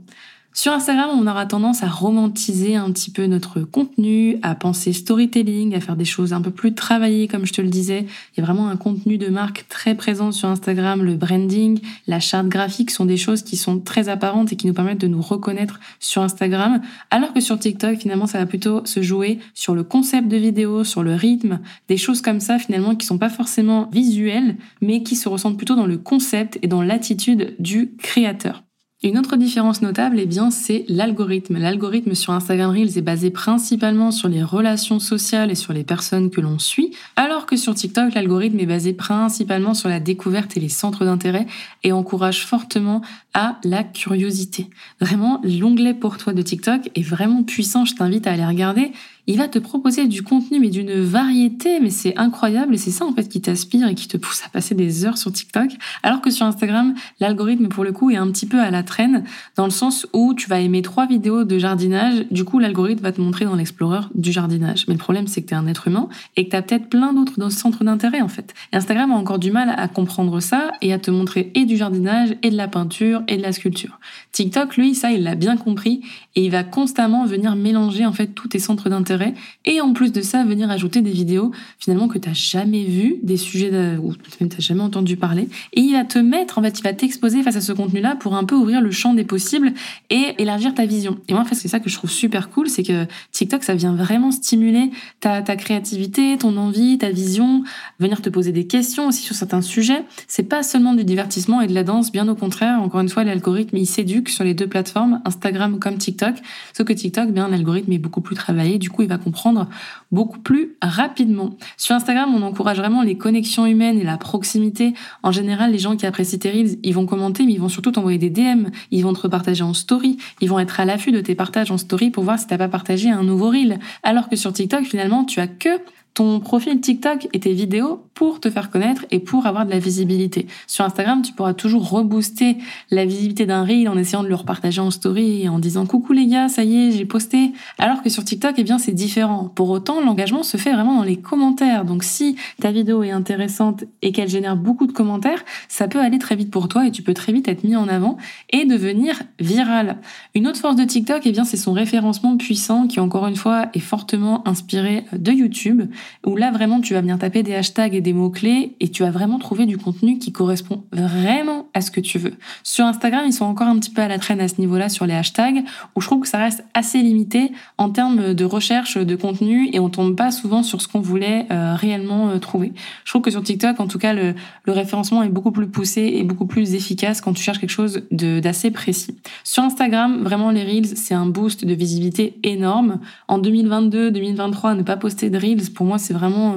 Sur 0.59 0.73
Instagram, 0.73 1.11
on 1.13 1.27
aura 1.27 1.45
tendance 1.45 1.83
à 1.83 1.87
romantiser 1.87 2.77
un 2.77 2.91
petit 2.91 3.11
peu 3.11 3.27
notre 3.27 3.61
contenu, 3.61 4.39
à 4.41 4.55
penser 4.55 4.95
storytelling, 4.95 5.75
à 5.75 5.81
faire 5.81 5.97
des 5.97 6.07
choses 6.07 6.33
un 6.33 6.41
peu 6.41 6.51
plus 6.51 6.73
travaillées, 6.73 7.29
comme 7.29 7.45
je 7.45 7.53
te 7.53 7.61
le 7.61 7.69
disais. 7.69 8.07
Il 8.33 8.41
y 8.41 8.43
a 8.43 8.47
vraiment 8.47 8.69
un 8.69 8.79
contenu 8.79 9.19
de 9.19 9.29
marque 9.29 9.67
très 9.69 9.95
présent 9.95 10.33
sur 10.33 10.49
Instagram. 10.49 11.03
Le 11.03 11.15
branding, 11.15 11.79
la 12.07 12.21
charte 12.21 12.49
graphique 12.49 12.91
sont 12.91 13.05
des 13.05 13.19
choses 13.19 13.43
qui 13.43 13.59
sont 13.59 13.81
très 13.81 14.09
apparentes 14.09 14.51
et 14.51 14.57
qui 14.57 14.67
nous 14.67 14.73
permettent 14.73 15.03
de 15.03 15.09
nous 15.09 15.21
reconnaître 15.21 15.79
sur 16.01 16.23
Instagram. 16.23 16.81
Alors 17.11 17.35
que 17.35 17.41
sur 17.41 17.59
TikTok, 17.59 17.99
finalement, 17.99 18.27
ça 18.27 18.39
va 18.39 18.47
plutôt 18.47 18.81
se 18.87 19.03
jouer 19.03 19.39
sur 19.53 19.75
le 19.75 19.85
concept 19.85 20.27
de 20.27 20.39
vidéo, 20.39 20.85
sur 20.85 21.03
le 21.03 21.15
rythme, 21.15 21.61
des 21.89 21.99
choses 21.99 22.23
comme 22.23 22.41
ça, 22.41 22.59
finalement, 22.59 22.95
qui 22.95 23.05
sont 23.05 23.19
pas 23.19 23.29
forcément 23.29 23.91
visuelles, 23.93 24.57
mais 24.81 25.03
qui 25.03 25.17
se 25.17 25.29
ressentent 25.29 25.59
plutôt 25.59 25.77
dans 25.77 25.87
le 25.87 25.99
concept 25.99 26.59
et 26.63 26.67
dans 26.67 26.81
l'attitude 26.81 27.57
du 27.59 27.93
créateur. 27.99 28.63
Une 29.03 29.19
autre 29.19 29.37
différence 29.37 29.83
notable, 29.83 30.19
eh 30.19 30.25
bien, 30.25 30.51
c'est 30.51 30.87
l'algorithme. 30.89 31.59
L'algorithme 31.59 32.15
sur 32.15 32.33
Instagram 32.33 32.71
Reels 32.71 32.97
est 32.97 33.03
basé 33.03 33.31
principalement 33.31 34.11
sur 34.11 34.27
les 34.27 34.43
relations 34.43 35.01
sociales 35.01 35.51
et 35.51 35.55
sur 35.55 35.75
les 35.75 35.85
personnes 35.85 36.31
que 36.31 36.41
l'on 36.41 36.59
suit, 36.59 36.93
alors 37.15 37.45
que 37.45 37.57
sur 37.57 37.75
TikTok, 37.75 38.15
l'algorithme 38.15 38.59
est 38.59 38.67
basé 38.67 38.95
principalement 38.95 39.75
sur 39.75 39.91
la 39.91 40.01
découverte 40.01 40.57
et 40.57 40.61
les 40.61 40.71
centres 40.71 41.05
d'intérêt 41.05 41.47
et 41.85 41.93
encourage 41.93 42.47
fortement 42.47 43.03
à 43.35 43.59
la 43.65 43.85
curiosité. 43.85 44.71
Vraiment, 44.99 45.43
l'onglet 45.45 45.93
pour 45.93 46.17
toi 46.17 46.33
de 46.33 46.41
TikTok 46.41 46.89
est 46.95 47.03
vraiment 47.03 47.43
puissant, 47.43 47.85
je 47.85 47.95
t'invite 47.95 48.27
à 48.27 48.33
aller 48.33 48.47
regarder 48.47 48.93
il 49.27 49.39
va 49.39 49.49
te 49.49 49.59
proposer 49.59 50.07
du 50.07 50.23
contenu, 50.23 50.61
mais 50.61 50.69
d'une 50.69 51.01
variété, 51.01 51.81
mais 51.81 51.91
c'est 51.91 52.17
incroyable 52.17 52.75
et 52.75 52.79
c'est 52.79 52.91
ça 52.91 53.05
en 53.05 53.13
fait 53.13 53.29
qui 53.29 53.41
t'aspire 53.41 53.89
et 53.89 53.95
qui 53.95 54.09
te 54.09 54.17
pousse 54.17 54.43
à 54.45 54.49
passer 54.49 54.75
des 54.75 55.05
heures 55.05 55.19
sur 55.19 55.33
TikTok. 55.33 55.71
Alors 56.03 56.21
que 56.21 56.31
sur 56.31 56.47
Instagram, 56.47 56.95
l'algorithme 57.21 57.69
pour 57.69 57.85
le 57.85 57.93
coup 57.93 58.11
est 58.11 58.17
un 58.17 58.31
petit 58.31 58.47
peu 58.47 58.61
à 58.61 58.71
la 58.71 58.83
traîne 58.83 59.25
dans 59.57 59.65
le 59.65 59.71
sens 59.71 60.07
où 60.13 60.35
tu 60.35 60.49
vas 60.49 60.61
aimer 60.61 60.83
trois 60.83 61.07
vidéos 61.07 61.45
de 61.45 61.59
jardinage, 61.59 62.27
du 62.31 62.45
coup 62.45 62.59
l'algorithme 62.59 63.03
va 63.03 63.13
te 63.13 63.21
montrer 63.21 63.45
dans 63.45 63.57
l'Explorer 63.57 64.03
du 64.15 64.33
jardinage. 64.33 64.87
Mais 64.87 64.95
le 64.95 64.99
problème 64.99 65.27
c'est 65.27 65.43
que 65.43 65.49
tu 65.49 65.55
es 65.55 65.57
un 65.57 65.67
être 65.67 65.89
humain 65.89 66.09
et 66.37 66.45
que 66.45 66.51
tu 66.51 66.57
as 66.57 66.63
peut-être 66.63 66.89
plein 66.89 67.13
d'autres 67.13 67.51
centres 67.51 67.85
d'intérêt 67.85 68.21
en 68.21 68.29
fait. 68.29 68.55
Instagram 68.73 69.11
a 69.11 69.15
encore 69.15 69.39
du 69.39 69.51
mal 69.51 69.75
à 69.77 69.89
comprendre 69.89 70.41
ça 70.41 70.71
et 70.83 70.93
à 70.93 70.99
te 70.99 71.11
montrer 71.11 71.51
et 71.55 71.65
du 71.65 71.77
jardinage 71.77 72.37
et 72.43 72.51
de 72.51 72.57
la 72.57 72.69
peinture 72.69 73.23
et 73.29 73.37
de 73.37 73.43
la 73.43 73.53
sculpture. 73.53 73.99
TikTok, 74.33 74.77
lui, 74.77 74.95
ça, 74.95 75.11
il 75.11 75.23
l'a 75.23 75.35
bien 75.35 75.57
compris 75.57 76.03
et 76.35 76.45
il 76.45 76.51
va 76.51 76.63
constamment 76.63 77.25
venir 77.27 77.57
mélanger 77.57 78.07
en 78.07 78.13
fait 78.13 78.29
tous 78.29 78.49
tes 78.49 78.59
centres 78.59 78.89
d'intérêt 78.89 79.16
et 79.65 79.81
en 79.81 79.93
plus 79.93 80.13
de 80.13 80.21
ça, 80.21 80.45
venir 80.45 80.71
ajouter 80.71 81.01
des 81.01 81.11
vidéos 81.11 81.51
finalement 81.79 82.09
que 82.09 82.19
tu 82.19 82.29
n'as 82.29 82.35
jamais 82.35 82.85
vues, 82.85 83.17
des 83.23 83.37
sujets 83.37 83.71
où 83.97 84.15
tu 84.15 84.45
n'as 84.45 84.59
jamais 84.59 84.83
entendu 84.83 85.17
parler. 85.17 85.49
Et 85.73 85.81
il 85.81 85.93
va 85.93 86.05
te 86.05 86.19
mettre, 86.19 86.59
en 86.59 86.63
fait, 86.63 86.79
il 86.79 86.83
va 86.83 86.93
t'exposer 86.93 87.43
face 87.43 87.57
à 87.57 87.61
ce 87.61 87.73
contenu-là 87.73 88.17
pour 88.17 88.35
un 88.35 88.45
peu 88.45 88.55
ouvrir 88.55 88.81
le 88.81 88.91
champ 88.91 89.15
des 89.15 89.25
possibles 89.25 89.73
et 90.11 90.35
élargir 90.39 90.75
ta 90.75 90.87
vision. 90.87 91.19
Et 91.29 91.33
moi, 91.33 91.43
en 91.43 91.45
fait, 91.45 91.55
c'est 91.55 91.69
ça 91.69 91.81
que 91.81 91.89
je 91.89 91.97
trouve 91.97 92.11
super 92.11 92.51
cool, 92.51 92.69
c'est 92.69 92.83
que 92.83 93.07
TikTok, 93.33 93.63
ça 93.63 93.75
vient 93.75 93.95
vraiment 93.95 94.31
stimuler 94.31 94.91
ta, 95.21 95.43
ta 95.43 95.57
créativité, 95.57 96.37
ton 96.39 96.57
envie, 96.57 96.99
ta 96.99 97.11
vision, 97.11 97.63
venir 97.99 98.23
te 98.23 98.31
poser 98.31 98.53
des 98.53 98.67
questions 98.67 99.09
aussi 99.09 99.23
sur 99.23 99.35
certains 99.35 99.63
sujets. 99.63 100.05
C'est 100.29 100.49
pas 100.49 100.63
seulement 100.63 100.95
du 100.95 101.05
divertissement 101.05 101.61
et 101.61 101.67
de 101.67 101.75
la 101.75 101.85
danse, 101.85 102.13
bien 102.13 102.29
au 102.29 102.35
contraire. 102.35 102.81
Encore 102.81 103.01
une 103.01 103.09
fois, 103.09 103.25
l'algorithme, 103.25 103.77
il 103.77 103.87
s'éduque 103.87 104.29
sur 104.29 104.45
les 104.45 104.55
deux 104.55 104.67
plateformes, 104.67 105.21
Instagram 105.25 105.79
comme 105.79 105.99
TikTok. 105.99 106.37
Sauf 106.73 106.87
que 106.87 106.93
TikTok, 106.93 107.31
bien, 107.31 107.49
l'algorithme 107.49 107.93
est 107.93 107.99
beaucoup 107.99 108.21
plus 108.21 108.37
travaillé. 108.37 108.79
Du 108.79 108.91
coup, 108.91 109.03
il 109.07 109.09
va 109.09 109.19
comprendre 109.19 109.69
beaucoup 110.11 110.39
plus 110.39 110.77
rapidement. 110.83 111.57
Sur 111.77 111.95
Instagram, 111.95 112.35
on 112.35 112.43
encourage 112.43 112.79
vraiment 112.79 113.03
les 113.03 113.17
connexions 113.17 113.67
humaines 113.67 113.99
et 113.99 114.05
la 114.05 114.19
proximité. 114.19 114.95
En 115.23 115.33
général, 115.33 115.73
les 115.73 115.79
gens 115.79 115.97
qui 115.97 116.07
apprécient 116.07 116.39
tes 116.39 116.51
reels, 116.51 116.79
ils 116.83 116.93
vont 116.93 117.07
commenter, 117.07 117.47
mais 117.47 117.53
ils 117.53 117.61
vont 117.61 117.69
surtout 117.69 117.93
t'envoyer 117.93 118.19
des 118.19 118.31
DM. 118.31 118.69
Ils 118.91 119.03
vont 119.03 119.13
te 119.13 119.21
repartager 119.21 119.63
en 119.63 119.75
story. 119.75 120.19
Ils 120.41 120.49
vont 120.49 120.59
être 120.59 120.81
à 120.81 120.85
l'affût 120.85 121.13
de 121.13 121.21
tes 121.21 121.35
partages 121.35 121.71
en 121.71 121.79
story 121.79 122.11
pour 122.11 122.25
voir 122.25 122.39
si 122.39 122.47
t'as 122.47 122.59
pas 122.59 122.69
partagé 122.69 123.11
un 123.11 123.23
nouveau 123.23 123.51
reel. 123.51 123.79
Alors 124.03 124.29
que 124.29 124.37
sur 124.37 124.53
TikTok, 124.53 124.85
finalement, 124.85 125.25
tu 125.25 125.41
as 125.41 125.47
que 125.47 125.81
ton 126.15 126.41
profil 126.41 126.81
TikTok 126.81 127.29
et 127.33 127.41
tes 127.41 127.53
vidéos 127.53 128.06
pour 128.17 128.41
te 128.41 128.49
faire 128.49 128.71
connaître 128.71 129.05
et 129.11 129.21
pour 129.21 129.47
avoir 129.47 129.67
de 129.67 129.71
la 129.71 129.79
visibilité. 129.79 130.47
Sur 130.67 130.87
Instagram, 130.87 131.21
tu 131.21 131.35
pourras 131.35 131.53
toujours 131.53 131.91
rebooster 131.91 132.57
la 132.91 133.05
visibilité 133.05 133.45
d'un 133.45 133.63
reel 133.63 133.91
en 133.91 133.97
essayant 133.99 134.23
de 134.23 134.29
le 134.29 134.35
repartager 134.35 134.81
en 134.81 134.91
story 134.91 135.43
et 135.43 135.49
en 135.51 135.59
disant 135.59 135.85
coucou 135.85 136.15
les 136.15 136.27
gars, 136.27 136.49
ça 136.49 136.65
y 136.65 136.77
est, 136.77 136.93
j'ai 136.93 137.05
posté. 137.05 137.53
Alors 137.79 138.03
que 138.03 138.09
sur 138.09 138.25
TikTok, 138.25 138.55
eh 138.57 138.65
bien, 138.65 138.79
c'est 138.79 138.93
différent. 138.93 139.53
Pour 139.55 139.69
autant, 139.69 140.01
l'engagement 140.01 140.43
se 140.43 140.57
fait 140.57 140.73
vraiment 140.73 140.97
dans 140.97 141.03
les 141.03 141.19
commentaires. 141.19 141.85
Donc, 141.85 142.05
si 142.05 142.37
ta 142.59 142.73
vidéo 142.73 143.03
est 143.03 143.11
intéressante 143.11 143.85
et 144.01 144.13
qu'elle 144.13 144.31
génère 144.31 144.57
beaucoup 144.57 144.87
de 144.87 144.93
commentaires, 144.93 145.45
ça 145.69 145.87
peut 145.87 146.01
aller 146.01 146.19
très 146.19 146.37
vite 146.37 146.51
pour 146.51 146.69
toi 146.69 146.87
et 146.87 146.91
tu 146.91 147.03
peux 147.03 147.15
très 147.15 147.35
vite 147.35 147.49
être 147.49 147.65
mis 147.65 147.77
en 147.77 147.87
avant 147.87 148.17
et 148.49 148.65
devenir 148.65 149.21
viral. 149.41 149.99
Une 150.35 150.49
autre 150.49 150.59
force 150.59 150.77
de 150.77 150.85
TikTok, 150.85 151.21
eh 151.27 151.33
bien, 151.33 151.45
c'est 151.45 151.59
son 151.59 151.75
référencement 151.75 152.39
puissant 152.39 152.87
qui, 152.87 152.99
encore 152.99 153.27
une 153.27 153.37
fois, 153.37 153.67
est 153.75 153.81
fortement 153.81 154.47
inspiré 154.49 155.05
de 155.13 155.33
YouTube 155.33 155.83
où 156.25 156.35
là 156.35 156.51
vraiment 156.51 156.81
tu 156.81 156.95
vas 156.95 157.03
venir 157.03 157.19
taper 157.19 157.43
des 157.43 157.55
hashtags 157.55 157.95
et 157.95 158.06
des 158.07 158.13
mots-clés 158.13 158.77
et 158.79 158.89
tu 158.89 159.03
vas 159.03 159.11
vraiment 159.11 159.41
trouver 159.41 159.67
du 159.67 159.79
contenu 159.79 160.19
qui 160.19 160.31
correspond 160.31 160.85
vraiment 160.93 161.67
à 161.75 161.81
ce 161.81 161.91
que 161.91 162.01
tu 162.01 162.19
veux. 162.19 162.35
Sur 162.63 162.85
Instagram, 162.85 163.25
ils 163.27 163.33
sont 163.33 163.45
encore 163.45 163.67
un 163.67 163.77
petit 163.81 163.91
peu 163.91 164.01
à 164.01 164.07
la 164.07 164.21
traîne 164.21 164.41
à 164.41 164.47
ce 164.47 164.61
niveau-là 164.61 164.89
sur 164.89 165.07
les 165.07 165.15
hashtags, 165.15 165.65
où 165.97 166.01
je 166.01 166.07
trouve 166.07 166.21
que 166.21 166.29
ça 166.29 166.39
reste 166.39 166.65
assez 166.73 167.03
limité 167.03 167.51
en 167.79 167.91
termes 167.91 168.33
de 168.33 168.45
recherche 168.45 168.97
de 168.97 169.17
contenu 169.17 169.71
et 169.73 169.81
on 169.81 169.91
tombe 169.91 170.15
pas 170.15 170.31
souvent 170.31 170.63
sur 170.63 170.81
ce 170.81 170.87
qu'on 170.87 171.01
voulait 171.01 171.47
euh, 171.51 171.75
réellement 171.75 172.29
euh, 172.29 172.39
trouver. 172.39 172.73
Je 173.05 173.11
trouve 173.11 173.23
que 173.23 173.31
sur 173.33 173.43
TikTok, 173.43 173.81
en 173.81 173.89
tout 173.89 173.99
cas, 173.99 174.13
le, 174.13 174.37
le 174.63 174.73
référencement 174.73 175.25
est 175.25 175.29
beaucoup 175.29 175.51
plus 175.51 175.67
poussé 175.67 176.03
et 176.15 176.23
beaucoup 176.23 176.47
plus 176.47 176.75
efficace 176.75 177.21
quand 177.21 177.33
tu 177.33 177.43
cherches 177.43 177.59
quelque 177.59 177.71
chose 177.71 178.03
d'assez 178.13 178.71
précis. 178.71 179.17
Sur 179.43 179.65
Instagram, 179.65 180.23
vraiment 180.23 180.53
les 180.53 180.63
Reels, 180.63 180.97
c'est 180.97 181.15
un 181.15 181.27
boost 181.27 181.65
de 181.65 181.75
visibilité 181.75 182.39
énorme. 182.45 183.01
En 183.27 183.39
2022, 183.39 184.13
2023, 184.13 184.75
ne 184.75 184.83
pas 184.85 184.97
poster 184.97 185.29
de 185.29 185.39
Reels, 185.39 185.73
pour 185.75 185.87
moi, 185.87 185.99
c'est 185.99 186.15
vraiment 186.15 186.57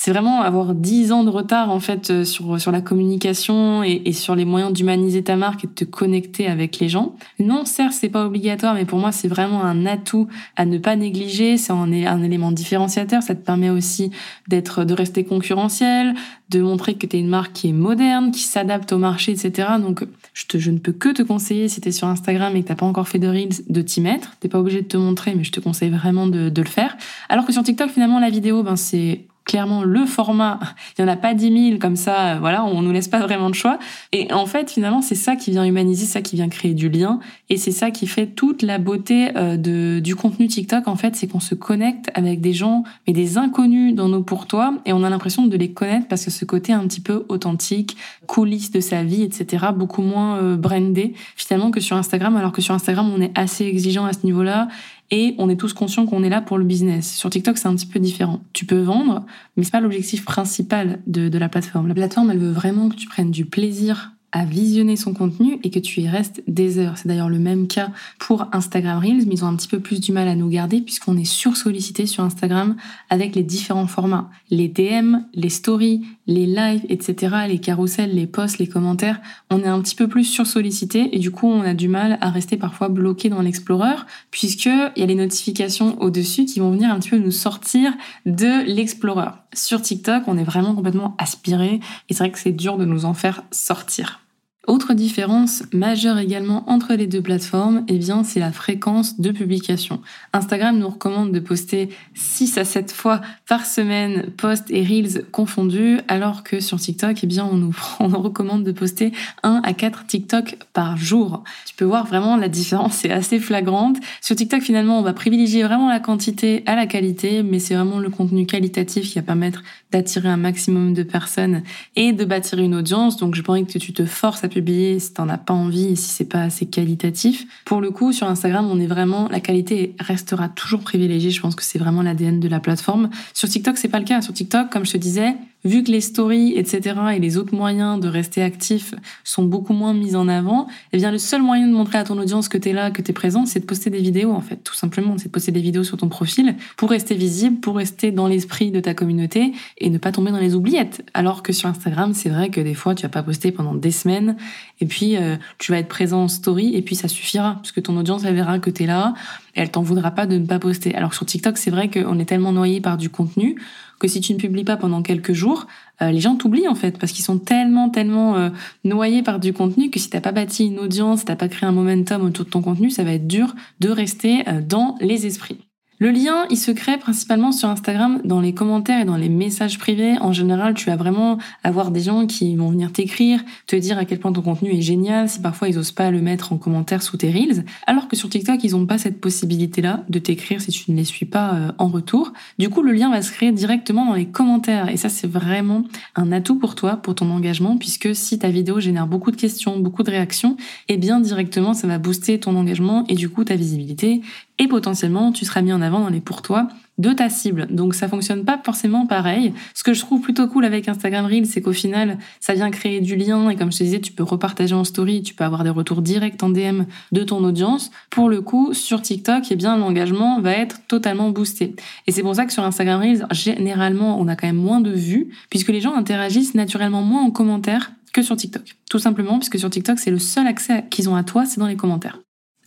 c'est 0.00 0.12
vraiment 0.12 0.42
avoir 0.42 0.76
dix 0.76 1.10
ans 1.10 1.24
de 1.24 1.28
retard 1.28 1.70
en 1.70 1.80
fait 1.80 2.10
euh, 2.10 2.24
sur 2.24 2.60
sur 2.60 2.70
la 2.70 2.80
communication 2.80 3.82
et, 3.82 4.12
sur 4.12 4.36
les 4.36 4.44
moyens 4.44 4.72
d'humaniser 4.72 5.24
ta 5.24 5.34
marque 5.34 5.64
et 5.64 5.66
de 5.66 5.72
te 5.72 5.84
connecter 5.84 6.46
avec 6.46 6.78
les 6.78 6.88
gens. 6.88 7.16
Non, 7.40 7.64
certes, 7.64 7.94
c'est 7.94 8.08
pas 8.08 8.24
obligatoire, 8.24 8.74
mais 8.74 8.84
pour 8.84 9.00
moi, 9.00 9.10
c'est 9.10 9.26
vraiment 9.26 9.64
un 9.64 9.86
atout 9.86 10.28
à 10.54 10.66
ne 10.66 10.78
pas 10.78 10.94
négliger. 10.94 11.56
C'est 11.56 11.72
un, 11.72 11.92
un 11.92 12.22
élément 12.22 12.52
différenciateur. 12.52 13.24
Ça 13.24 13.34
te 13.34 13.44
permet 13.44 13.70
aussi 13.70 14.12
d'être 14.46 14.84
de 14.84 14.94
rester 14.94 15.24
concurrentiel, 15.24 16.14
de 16.48 16.62
montrer 16.62 16.94
que 16.94 17.04
tu 17.04 17.16
es 17.16 17.20
une 17.20 17.28
marque 17.28 17.52
qui 17.52 17.70
est 17.70 17.72
moderne, 17.72 18.30
qui 18.30 18.42
s'adapte 18.42 18.92
au 18.92 18.98
marché, 18.98 19.32
etc. 19.32 19.68
Donc, 19.80 20.06
je, 20.32 20.46
te, 20.46 20.58
je 20.58 20.70
ne 20.70 20.78
peux 20.78 20.92
que 20.92 21.08
te 21.08 21.22
conseiller, 21.22 21.68
si 21.68 21.80
tu 21.80 21.88
es 21.88 21.92
sur 21.92 22.06
Instagram 22.06 22.54
et 22.54 22.62
que 22.62 22.68
t'as 22.68 22.76
pas 22.76 22.86
encore 22.86 23.08
fait 23.08 23.18
de 23.18 23.26
Reels, 23.26 23.64
de 23.68 23.82
t'y 23.82 24.00
mettre. 24.00 24.36
T'es 24.38 24.48
pas 24.48 24.60
obligé 24.60 24.82
de 24.82 24.86
te 24.86 24.96
montrer, 24.96 25.34
mais 25.34 25.42
je 25.42 25.50
te 25.50 25.58
conseille 25.58 25.90
vraiment 25.90 26.28
de, 26.28 26.50
de 26.50 26.62
le 26.62 26.68
faire. 26.68 26.96
Alors 27.28 27.44
que 27.44 27.52
sur 27.52 27.64
TikTok, 27.64 27.90
finalement, 27.90 28.20
la 28.20 28.30
vidéo, 28.30 28.62
ben, 28.62 28.76
c'est 28.76 29.24
clairement 29.48 29.82
le 29.82 30.06
format. 30.06 30.60
Il 30.98 31.02
y 31.02 31.04
en 31.04 31.08
a 31.08 31.16
pas 31.16 31.34
dix 31.34 31.50
mille 31.50 31.80
comme 31.80 31.96
ça, 31.96 32.34
euh, 32.34 32.38
voilà, 32.38 32.64
on 32.64 32.82
nous 32.82 32.92
laisse 32.92 33.08
pas 33.08 33.18
vraiment 33.18 33.50
de 33.50 33.56
choix. 33.56 33.80
Et 34.12 34.32
en 34.32 34.46
fait, 34.46 34.70
finalement, 34.70 35.02
c'est 35.02 35.16
ça 35.16 35.34
qui 35.34 35.50
vient 35.50 35.64
humaniser, 35.64 36.06
ça 36.06 36.22
qui 36.22 36.36
vient 36.36 36.48
créer 36.48 36.74
du 36.74 36.88
lien, 36.88 37.18
et 37.48 37.56
c'est 37.56 37.72
ça 37.72 37.90
qui 37.90 38.06
fait 38.06 38.26
toute 38.26 38.62
la 38.62 38.78
beauté 38.78 39.36
euh, 39.36 39.56
de 39.56 39.98
du 39.98 40.14
contenu 40.14 40.46
TikTok. 40.46 40.86
En 40.86 40.94
fait, 40.94 41.16
c'est 41.16 41.26
qu'on 41.26 41.40
se 41.40 41.56
connecte 41.56 42.10
avec 42.14 42.40
des 42.40 42.52
gens, 42.52 42.84
mais 43.06 43.12
des 43.12 43.38
inconnus 43.38 43.94
dans 43.94 44.08
nos 44.08 44.22
pour 44.22 44.46
toi, 44.46 44.74
et 44.84 44.92
on 44.92 45.02
a 45.02 45.10
l'impression 45.10 45.46
de 45.46 45.56
les 45.56 45.72
connaître 45.72 46.06
parce 46.06 46.24
que 46.24 46.30
ce 46.30 46.44
côté 46.44 46.72
un 46.72 46.86
petit 46.86 47.00
peu 47.00 47.24
authentique, 47.28 47.96
coulisses 48.26 48.70
de 48.70 48.80
sa 48.80 49.02
vie, 49.02 49.22
etc., 49.22 49.66
beaucoup 49.74 50.02
moins 50.02 50.36
euh, 50.36 50.56
brandé 50.56 51.14
finalement 51.36 51.70
que 51.70 51.80
sur 51.80 51.96
Instagram. 51.96 52.36
Alors 52.36 52.52
que 52.52 52.60
sur 52.60 52.74
Instagram, 52.74 53.10
on 53.14 53.20
est 53.20 53.36
assez 53.36 53.64
exigeant 53.64 54.04
à 54.04 54.12
ce 54.12 54.24
niveau-là 54.24 54.68
et 55.10 55.34
on 55.38 55.48
est 55.48 55.56
tous 55.56 55.72
conscients 55.72 56.06
qu'on 56.06 56.22
est 56.22 56.28
là 56.28 56.42
pour 56.42 56.58
le 56.58 56.64
business. 56.64 57.14
Sur 57.14 57.30
TikTok, 57.30 57.56
c'est 57.56 57.68
un 57.68 57.74
petit 57.74 57.86
peu 57.86 57.98
différent. 57.98 58.42
Tu 58.52 58.66
peux 58.66 58.80
vendre, 58.80 59.24
mais 59.56 59.64
c'est 59.64 59.72
pas 59.72 59.80
l'objectif 59.80 60.24
principal 60.24 61.00
de, 61.06 61.28
de 61.28 61.38
la 61.38 61.48
plateforme. 61.48 61.88
La 61.88 61.94
plateforme, 61.94 62.30
elle 62.30 62.38
veut 62.38 62.52
vraiment 62.52 62.88
que 62.88 62.96
tu 62.96 63.08
prennes 63.08 63.30
du 63.30 63.46
plaisir 63.46 64.12
à 64.32 64.44
visionner 64.44 64.96
son 64.96 65.14
contenu 65.14 65.58
et 65.62 65.70
que 65.70 65.78
tu 65.78 66.02
y 66.02 66.08
restes 66.08 66.42
des 66.46 66.78
heures. 66.78 66.98
C'est 66.98 67.08
d'ailleurs 67.08 67.30
le 67.30 67.38
même 67.38 67.66
cas 67.66 67.90
pour 68.18 68.46
Instagram 68.52 68.98
Reels, 68.98 69.26
mais 69.26 69.34
ils 69.34 69.44
ont 69.44 69.48
un 69.48 69.56
petit 69.56 69.68
peu 69.68 69.80
plus 69.80 70.00
du 70.00 70.12
mal 70.12 70.28
à 70.28 70.34
nous 70.34 70.48
garder 70.48 70.80
puisqu'on 70.80 71.16
est 71.16 71.24
sursollicité 71.24 72.06
sur 72.06 72.22
Instagram 72.24 72.76
avec 73.08 73.34
les 73.34 73.42
différents 73.42 73.86
formats. 73.86 74.30
Les 74.50 74.68
DM, 74.68 75.16
les 75.34 75.48
stories, 75.48 76.04
les 76.26 76.46
lives, 76.46 76.84
etc., 76.88 77.36
les 77.48 77.58
carousels, 77.58 78.14
les 78.14 78.26
posts, 78.26 78.58
les 78.58 78.66
commentaires. 78.66 79.20
On 79.50 79.60
est 79.60 79.66
un 79.66 79.80
petit 79.80 79.94
peu 79.94 80.08
plus 80.08 80.24
sursollicité 80.24 81.16
et 81.16 81.18
du 81.18 81.30
coup, 81.30 81.48
on 81.48 81.62
a 81.62 81.74
du 81.74 81.88
mal 81.88 82.18
à 82.20 82.30
rester 82.30 82.56
parfois 82.56 82.88
bloqué 82.88 83.30
dans 83.30 83.40
l'Explorer 83.40 83.96
puisqu'il 84.30 84.92
y 84.96 85.02
a 85.02 85.06
les 85.06 85.14
notifications 85.14 86.00
au-dessus 86.02 86.44
qui 86.44 86.60
vont 86.60 86.70
venir 86.70 86.90
un 86.90 86.98
petit 86.98 87.10
peu 87.10 87.18
nous 87.18 87.30
sortir 87.30 87.92
de 88.26 88.64
l'Explorer. 88.66 89.30
Sur 89.54 89.80
TikTok, 89.80 90.24
on 90.26 90.36
est 90.36 90.44
vraiment 90.44 90.74
complètement 90.74 91.14
aspiré 91.18 91.80
et 92.08 92.14
c'est 92.14 92.18
vrai 92.18 92.30
que 92.30 92.38
c'est 92.38 92.52
dur 92.52 92.76
de 92.76 92.84
nous 92.84 93.06
en 93.06 93.14
faire 93.14 93.42
sortir. 93.50 94.20
Autre 94.68 94.92
différence 94.92 95.62
majeure 95.72 96.18
également 96.18 96.68
entre 96.68 96.92
les 96.92 97.06
deux 97.06 97.22
plateformes, 97.22 97.84
eh 97.88 97.96
bien, 97.96 98.22
c'est 98.22 98.38
la 98.38 98.52
fréquence 98.52 99.18
de 99.18 99.30
publication. 99.30 100.02
Instagram 100.34 100.78
nous 100.78 100.90
recommande 100.90 101.32
de 101.32 101.40
poster 101.40 101.88
6 102.12 102.58
à 102.58 102.66
7 102.66 102.92
fois 102.92 103.22
par 103.48 103.64
semaine, 103.64 104.26
posts 104.36 104.70
et 104.70 104.84
reels 104.84 105.24
confondus, 105.32 106.00
alors 106.06 106.44
que 106.44 106.60
sur 106.60 106.78
TikTok, 106.78 107.16
eh 107.22 107.26
bien, 107.26 107.48
on 107.50 107.56
nous, 107.56 107.74
on 108.00 108.08
recommande 108.08 108.62
de 108.62 108.72
poster 108.72 109.12
1 109.42 109.62
à 109.64 109.72
4 109.72 110.04
TikTok 110.04 110.58
par 110.74 110.98
jour. 110.98 111.44
Tu 111.64 111.74
peux 111.74 111.86
voir 111.86 112.06
vraiment 112.06 112.36
la 112.36 112.50
différence, 112.50 112.96
c'est 112.96 113.10
assez 113.10 113.38
flagrante. 113.38 113.96
Sur 114.20 114.36
TikTok, 114.36 114.60
finalement, 114.60 114.98
on 114.98 115.02
va 115.02 115.14
privilégier 115.14 115.62
vraiment 115.62 115.88
la 115.88 115.98
quantité 115.98 116.62
à 116.66 116.76
la 116.76 116.84
qualité, 116.84 117.42
mais 117.42 117.58
c'est 117.58 117.74
vraiment 117.74 118.00
le 118.00 118.10
contenu 118.10 118.44
qualitatif 118.44 119.08
qui 119.08 119.14
va 119.14 119.22
permettre 119.22 119.62
d'attirer 119.92 120.28
un 120.28 120.36
maximum 120.36 120.92
de 120.92 121.04
personnes 121.04 121.62
et 121.96 122.12
de 122.12 122.26
bâtir 122.26 122.58
une 122.58 122.74
audience. 122.74 123.16
Donc, 123.16 123.34
je 123.34 123.40
pense 123.40 123.58
que 123.62 123.78
tu 123.78 123.94
te 123.94 124.04
forces 124.04 124.44
à 124.44 124.48
publier 124.48 124.57
si 124.66 125.12
t'en 125.12 125.28
as 125.28 125.38
pas 125.38 125.54
envie 125.54 125.88
et 125.88 125.96
si 125.96 126.08
c'est 126.08 126.24
pas 126.24 126.42
assez 126.42 126.66
qualitatif. 126.66 127.46
Pour 127.64 127.80
le 127.80 127.90
coup, 127.90 128.12
sur 128.12 128.26
Instagram, 128.26 128.68
on 128.70 128.80
est 128.80 128.86
vraiment, 128.86 129.28
la 129.28 129.40
qualité 129.40 129.94
restera 129.98 130.48
toujours 130.48 130.80
privilégiée. 130.80 131.30
Je 131.30 131.40
pense 131.40 131.54
que 131.54 131.62
c'est 131.62 131.78
vraiment 131.78 132.02
l'ADN 132.02 132.40
de 132.40 132.48
la 132.48 132.60
plateforme. 132.60 133.10
Sur 133.34 133.48
TikTok, 133.48 133.78
c'est 133.78 133.88
pas 133.88 133.98
le 133.98 134.04
cas. 134.04 134.22
Sur 134.22 134.34
TikTok, 134.34 134.70
comme 134.70 134.84
je 134.84 134.92
te 134.92 134.96
disais, 134.96 135.34
vu 135.64 135.82
que 135.82 135.90
les 135.90 136.00
stories, 136.00 136.54
etc. 136.56 136.96
et 137.14 137.18
les 137.18 137.36
autres 137.36 137.54
moyens 137.54 138.00
de 138.00 138.08
rester 138.08 138.42
actif 138.42 138.94
sont 139.24 139.42
beaucoup 139.42 139.72
moins 139.72 139.92
mis 139.92 140.14
en 140.14 140.28
avant, 140.28 140.68
eh 140.92 140.98
bien 140.98 141.10
le 141.10 141.18
seul 141.18 141.42
moyen 141.42 141.66
de 141.66 141.72
montrer 141.72 141.98
à 141.98 142.04
ton 142.04 142.18
audience 142.18 142.48
que 142.48 142.58
tu 142.58 142.70
es 142.70 142.72
là, 142.72 142.90
que 142.90 143.02
tu 143.02 143.10
es 143.10 143.14
présent, 143.14 143.46
c'est 143.46 143.60
de 143.60 143.64
poster 143.64 143.90
des 143.90 144.00
vidéos 144.00 144.32
en 144.32 144.40
fait, 144.40 144.56
tout 144.56 144.74
simplement, 144.74 145.16
c'est 145.18 145.26
de 145.26 145.32
poster 145.32 145.52
des 145.52 145.60
vidéos 145.60 145.84
sur 145.84 145.96
ton 145.96 146.08
profil 146.08 146.56
pour 146.76 146.90
rester 146.90 147.14
visible, 147.14 147.60
pour 147.60 147.76
rester 147.76 148.12
dans 148.12 148.28
l'esprit 148.28 148.70
de 148.70 148.80
ta 148.80 148.94
communauté 148.94 149.52
et 149.78 149.90
ne 149.90 149.98
pas 149.98 150.12
tomber 150.12 150.30
dans 150.30 150.38
les 150.38 150.54
oubliettes. 150.54 151.04
Alors 151.14 151.42
que 151.42 151.52
sur 151.52 151.68
Instagram, 151.68 152.14
c'est 152.14 152.28
vrai 152.28 152.50
que 152.50 152.60
des 152.60 152.74
fois 152.74 152.94
tu 152.94 153.02
vas 153.02 153.08
pas 153.08 153.22
poster 153.22 153.52
pendant 153.52 153.74
des 153.74 153.90
semaines 153.90 154.36
et 154.80 154.86
puis 154.86 155.16
euh, 155.16 155.36
tu 155.58 155.72
vas 155.72 155.78
être 155.78 155.88
présent 155.88 156.22
en 156.22 156.28
story 156.28 156.74
et 156.76 156.82
puis 156.82 156.94
ça 156.94 157.08
suffira 157.08 157.54
parce 157.56 157.72
que 157.72 157.80
ton 157.80 157.96
audience 157.96 158.24
elle 158.24 158.34
verra 158.34 158.58
que 158.58 158.70
tu 158.70 158.84
es 158.84 158.86
là 158.86 159.14
et 159.54 159.60
elle 159.60 159.70
t'en 159.70 159.82
voudra 159.82 160.12
pas 160.12 160.26
de 160.26 160.36
ne 160.38 160.46
pas 160.46 160.58
poster. 160.58 160.94
Alors 160.94 161.14
sur 161.14 161.26
TikTok, 161.26 161.58
c'est 161.58 161.70
vrai 161.70 161.90
qu'on 161.90 162.18
est 162.18 162.24
tellement 162.24 162.52
noyé 162.52 162.80
par 162.80 162.96
du 162.96 163.10
contenu 163.10 163.56
que 163.98 164.08
si 164.08 164.20
tu 164.20 164.32
ne 164.32 164.38
publies 164.38 164.64
pas 164.64 164.76
pendant 164.76 165.02
quelques 165.02 165.32
jours, 165.32 165.66
euh, 166.02 166.10
les 166.10 166.20
gens 166.20 166.36
t'oublient 166.36 166.68
en 166.68 166.74
fait 166.74 166.98
parce 166.98 167.12
qu'ils 167.12 167.24
sont 167.24 167.38
tellement 167.38 167.90
tellement 167.90 168.36
euh, 168.36 168.50
noyés 168.84 169.22
par 169.22 169.40
du 169.40 169.52
contenu 169.52 169.90
que 169.90 169.98
si 169.98 170.10
t'as 170.10 170.20
pas 170.20 170.32
bâti 170.32 170.66
une 170.66 170.78
audience, 170.78 171.24
t'as 171.24 171.36
pas 171.36 171.48
créé 171.48 171.68
un 171.68 171.72
momentum 171.72 172.24
autour 172.24 172.44
de 172.44 172.50
ton 172.50 172.62
contenu, 172.62 172.90
ça 172.90 173.04
va 173.04 173.12
être 173.12 173.26
dur 173.26 173.54
de 173.80 173.88
rester 173.88 174.48
euh, 174.48 174.60
dans 174.60 174.96
les 175.00 175.26
esprits. 175.26 175.67
Le 176.00 176.12
lien, 176.12 176.46
il 176.48 176.56
se 176.56 176.70
crée 176.70 176.96
principalement 176.96 177.50
sur 177.50 177.68
Instagram 177.68 178.20
dans 178.24 178.40
les 178.40 178.54
commentaires 178.54 179.00
et 179.00 179.04
dans 179.04 179.16
les 179.16 179.28
messages 179.28 179.80
privés. 179.80 180.16
En 180.20 180.32
général, 180.32 180.74
tu 180.74 180.86
vas 180.86 180.94
vraiment 180.94 181.38
avoir 181.64 181.90
des 181.90 181.98
gens 181.98 182.26
qui 182.26 182.54
vont 182.54 182.70
venir 182.70 182.92
t'écrire, 182.92 183.40
te 183.66 183.74
dire 183.74 183.98
à 183.98 184.04
quel 184.04 184.20
point 184.20 184.32
ton 184.32 184.42
contenu 184.42 184.70
est 184.70 184.80
génial, 184.80 185.28
si 185.28 185.40
parfois 185.40 185.68
ils 185.68 185.76
osent 185.76 185.90
pas 185.90 186.12
le 186.12 186.20
mettre 186.20 186.52
en 186.52 186.56
commentaire 186.56 187.02
sous 187.02 187.16
tes 187.16 187.32
reels. 187.32 187.64
Alors 187.88 188.06
que 188.06 188.14
sur 188.14 188.28
TikTok, 188.28 188.62
ils 188.62 188.76
ont 188.76 188.86
pas 188.86 188.96
cette 188.96 189.20
possibilité-là 189.20 190.04
de 190.08 190.20
t'écrire 190.20 190.60
si 190.60 190.70
tu 190.70 190.92
ne 190.92 190.96
les 190.96 191.04
suis 191.04 191.26
pas 191.26 191.54
euh, 191.54 191.72
en 191.78 191.88
retour. 191.88 192.32
Du 192.60 192.68
coup, 192.68 192.82
le 192.82 192.92
lien 192.92 193.10
va 193.10 193.20
se 193.20 193.32
créer 193.32 193.50
directement 193.50 194.06
dans 194.06 194.14
les 194.14 194.26
commentaires. 194.26 194.90
Et 194.90 194.96
ça, 194.96 195.08
c'est 195.08 195.26
vraiment 195.26 195.82
un 196.14 196.30
atout 196.30 196.60
pour 196.60 196.76
toi, 196.76 196.94
pour 196.96 197.16
ton 197.16 197.28
engagement, 197.32 197.76
puisque 197.76 198.14
si 198.14 198.38
ta 198.38 198.50
vidéo 198.50 198.78
génère 198.78 199.08
beaucoup 199.08 199.32
de 199.32 199.36
questions, 199.36 199.76
beaucoup 199.80 200.04
de 200.04 200.12
réactions, 200.12 200.56
eh 200.86 200.96
bien, 200.96 201.18
directement, 201.18 201.74
ça 201.74 201.88
va 201.88 201.98
booster 201.98 202.38
ton 202.38 202.54
engagement 202.54 203.04
et 203.08 203.16
du 203.16 203.28
coup, 203.28 203.42
ta 203.42 203.56
visibilité 203.56 204.22
et 204.58 204.68
potentiellement 204.68 205.32
tu 205.32 205.44
seras 205.44 205.62
mis 205.62 205.72
en 205.72 205.80
avant 205.80 206.00
dans 206.00 206.08
les 206.08 206.20
pour 206.20 206.42
toi 206.42 206.68
de 206.98 207.12
ta 207.12 207.30
cible. 207.30 207.68
Donc 207.70 207.94
ça 207.94 208.08
fonctionne 208.08 208.44
pas 208.44 208.60
forcément 208.62 209.06
pareil. 209.06 209.54
Ce 209.72 209.84
que 209.84 209.94
je 209.94 210.00
trouve 210.00 210.20
plutôt 210.20 210.48
cool 210.48 210.64
avec 210.64 210.88
Instagram 210.88 211.26
Reels, 211.26 211.46
c'est 211.46 211.62
qu'au 211.62 211.72
final, 211.72 212.18
ça 212.40 212.54
vient 212.54 212.70
créer 212.70 213.00
du 213.00 213.16
lien 213.16 213.48
et 213.50 213.56
comme 213.56 213.70
je 213.72 213.78
te 213.78 213.84
disais, 213.84 214.00
tu 214.00 214.12
peux 214.12 214.24
repartager 214.24 214.74
en 214.74 214.84
story, 214.84 215.22
tu 215.22 215.34
peux 215.34 215.44
avoir 215.44 215.62
des 215.62 215.70
retours 215.70 216.02
directs 216.02 216.42
en 216.42 216.50
DM 216.50 216.82
de 217.12 217.22
ton 217.22 217.42
audience. 217.44 217.90
Pour 218.10 218.28
le 218.28 218.40
coup, 218.40 218.74
sur 218.74 219.00
TikTok, 219.00 219.44
eh 219.50 219.56
bien 219.56 219.76
l'engagement 219.76 220.40
va 220.40 220.52
être 220.52 220.80
totalement 220.88 221.30
boosté. 221.30 221.76
Et 222.06 222.12
c'est 222.12 222.22
pour 222.22 222.34
ça 222.34 222.46
que 222.46 222.52
sur 222.52 222.64
Instagram 222.64 223.00
Reels, 223.00 223.26
généralement, 223.30 224.20
on 224.20 224.26
a 224.26 224.34
quand 224.34 224.48
même 224.48 224.56
moins 224.56 224.80
de 224.80 224.90
vues 224.90 225.28
puisque 225.50 225.68
les 225.68 225.80
gens 225.80 225.94
interagissent 225.94 226.54
naturellement 226.54 227.02
moins 227.02 227.22
en 227.22 227.30
commentaire 227.30 227.92
que 228.12 228.22
sur 228.22 228.36
TikTok. 228.36 228.76
Tout 228.90 228.98
simplement 228.98 229.38
puisque 229.38 229.58
sur 229.58 229.70
TikTok, 229.70 229.98
c'est 230.00 230.10
le 230.10 230.18
seul 230.18 230.46
accès 230.46 230.84
qu'ils 230.90 231.08
ont 231.08 231.14
à 231.14 231.22
toi, 231.22 231.44
c'est 231.44 231.60
dans 231.60 231.66
les 231.66 231.76
commentaires. 231.76 232.18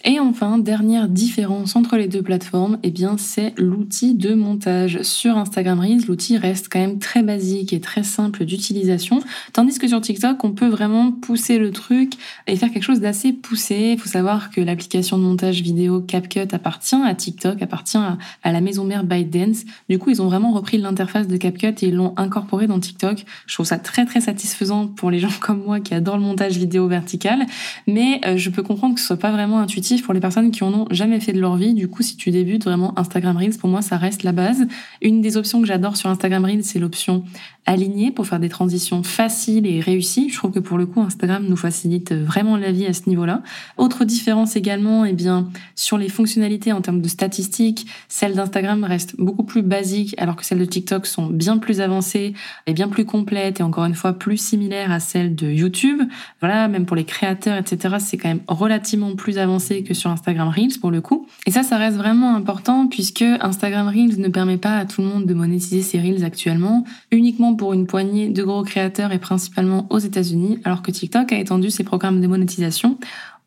Et 0.04 0.20
enfin, 0.20 0.58
dernière 0.58 1.08
différence 1.08 1.76
entre 1.76 1.96
les 1.96 2.08
deux 2.08 2.24
plateformes, 2.24 2.80
eh 2.82 2.90
bien, 2.90 3.18
c'est 3.18 3.54
l'outil 3.58 4.16
de 4.16 4.34
montage. 4.34 5.02
Sur 5.04 5.38
Instagram 5.38 5.80
Reels, 5.80 6.08
l'outil 6.08 6.38
reste 6.38 6.70
quand 6.72 6.80
même 6.80 6.98
très 6.98 7.22
basique 7.22 7.72
et 7.72 7.80
très 7.80 8.02
simple 8.02 8.46
d'utilisation, 8.46 9.22
tandis 9.54 9.78
que 9.78 9.88
sur 9.88 10.02
TikTok, 10.02 10.44
on 10.44 10.52
peut 10.52 10.68
vraiment 10.68 11.12
pousser 11.12 11.60
le 11.60 11.72
truc 11.72 12.14
et 12.48 12.56
faire 12.56 12.72
quelque 12.72 12.84
chose 12.84 13.00
d'assez 13.00 13.32
poussé. 13.32 13.92
Il 13.94 14.00
faut 14.00 14.10
savoir 14.10 14.50
que 14.50 14.60
l'application 14.60 15.20
de 15.20 15.24
montage 15.24 15.62
vidéo 15.62 16.02
CapCut 16.02 16.48
appartient 16.52 16.96
à 16.96 17.14
TikTok, 17.14 17.62
appartient 17.62 17.98
à, 17.98 18.52
la 18.52 18.62
maison 18.62 18.86
mère 18.86 19.04
ByteDance. 19.04 19.66
Du 19.88 20.00
coup, 20.00 20.10
ils 20.10 20.22
ont 20.22 20.28
vraiment 20.28 20.52
repris 20.52 20.80
l'interface 20.80 21.28
de 21.28 21.38
CapCut 21.38 21.68
et 21.68 21.88
ils 21.88 21.96
l'ont 21.96 22.14
incorporé 22.18 22.66
dans 22.66 22.80
TikTok. 22.80 23.24
Je 23.46 23.54
trouve 23.54 23.68
ça 23.68 23.78
très 23.78 24.06
très 24.06 24.22
satisfaisant 24.22 24.88
pour 24.88 25.12
les 25.12 25.20
gens 25.20 25.30
comme 25.42 25.64
moi 25.64 25.80
qui 25.80 25.94
adorent 25.94 26.18
le 26.18 26.24
montage 26.24 26.58
vidéo 26.58 26.88
vertical, 26.88 27.46
mais 27.86 28.20
euh, 28.26 28.38
je 28.38 28.50
peux 28.50 28.64
comprendre 28.64 28.96
que 28.96 29.02
ce 29.02 29.08
soit 29.08 29.18
pas 29.18 29.32
vraiment 29.32 29.60
intuitif 29.60 29.91
pour 30.00 30.14
les 30.14 30.22
personnes 30.22 30.52
qui 30.52 30.64
en 30.64 30.74
ont 30.74 30.88
jamais 30.92 31.20
fait 31.20 31.34
de 31.34 31.42
leur 31.42 31.58
vie. 31.58 31.74
Du 31.74 31.90
coup, 31.90 32.04
si 32.04 32.16
tu 32.16 32.32
débutes 32.32 32.64
vraiment 32.64 32.98
Instagram 32.98 33.36
Reels, 33.36 33.58
pour 33.58 33.70
moi, 33.70 33.82
ça 33.82 33.98
reste 33.98 34.24
la 34.24 34.32
base. 34.32 34.66
Une 35.02 35.22
des 35.22 35.36
options 35.36 35.60
que 35.60 35.68
j'adore 35.68 35.98
sur 35.98 36.10
Instagram 36.10 36.46
Reels, 36.46 36.64
c'est 36.64 36.80
l'option 36.80 37.26
aligné 37.72 38.12
pour 38.12 38.28
faire 38.28 38.40
des 38.40 38.50
transitions 38.50 39.02
faciles 39.02 39.66
et 39.66 39.80
réussies. 39.80 40.30
Je 40.30 40.36
trouve 40.36 40.52
que 40.52 40.60
pour 40.60 40.78
le 40.78 40.86
coup, 40.86 41.02
Instagram 41.02 41.46
nous 41.48 41.56
facilite 41.56 42.14
vraiment 42.14 42.58
la 42.58 42.72
vie 42.72 42.86
à 42.86 42.94
ce 42.94 43.08
niveau-là. 43.08 43.42
Autre 43.78 44.04
différence 44.04 44.58
également, 44.58 45.06
eh 45.06 45.14
bien, 45.14 45.50
sur 45.76 45.98
les 45.98 46.10
fonctionnalités 46.10 46.74
en 46.74 46.82
termes 46.82 47.02
de 47.02 47.08
statistiques, 47.08 47.88
celles 48.10 48.36
d'Instagram 48.36 48.84
restent 48.84 49.16
beaucoup 49.18 49.44
plus 49.44 49.62
basiques, 49.62 50.16
alors 50.18 50.36
que 50.36 50.46
celles 50.46 50.60
de 50.60 50.66
TikTok 50.66 51.06
sont 51.06 51.28
bien 51.28 51.58
plus 51.58 51.80
avancées 51.80 52.34
et 52.68 52.74
bien 52.74 52.90
plus 52.90 53.06
complètes 53.06 53.62
et 53.62 53.64
encore 53.64 53.86
une 53.86 53.96
fois 53.96 54.14
plus 54.14 54.38
similaires 54.38 54.92
à 54.92 55.00
celles 55.00 55.34
de 55.34 55.50
YouTube. 55.50 56.02
Voilà, 56.42 56.68
même 56.68 56.86
pour 56.86 56.98
les 56.98 57.06
créateurs, 57.06 57.58
etc., 57.58 57.96
c'est 58.00 58.18
quand 58.18 58.30
même 58.30 58.42
relativement 58.48 59.16
plus 59.16 59.38
avancé 59.38 59.84
que 59.84 59.94
sur 59.94 60.10
Instagram 60.10 60.50
Reels 60.50 60.80
pour 60.82 60.92
le 60.92 61.00
coup. 61.00 61.26
Et 61.46 61.52
ça, 61.52 61.64
ça 61.64 61.78
reste 61.78 61.96
vraiment 61.96 62.36
important 62.36 62.88
puisque 62.88 63.22
Instagram 63.22 63.88
Reels 63.88 64.20
ne 64.20 64.28
permet 64.28 64.58
pas 64.58 64.76
à 64.76 64.86
tout 64.86 65.02
le 65.02 65.08
monde 65.08 65.26
de 65.26 65.34
monétiser 65.34 65.82
ses 65.82 66.00
Reels 66.00 66.26
actuellement, 66.26 66.84
uniquement 67.12 67.54
pour 67.62 67.74
une 67.74 67.86
poignée 67.86 68.28
de 68.28 68.42
gros 68.42 68.64
créateurs 68.64 69.12
et 69.12 69.20
principalement 69.20 69.86
aux 69.92 70.00
États-Unis, 70.00 70.58
alors 70.64 70.82
que 70.82 70.90
TikTok 70.90 71.32
a 71.32 71.38
étendu 71.38 71.70
ses 71.70 71.84
programmes 71.84 72.20
de 72.20 72.26
monétisation 72.26 72.98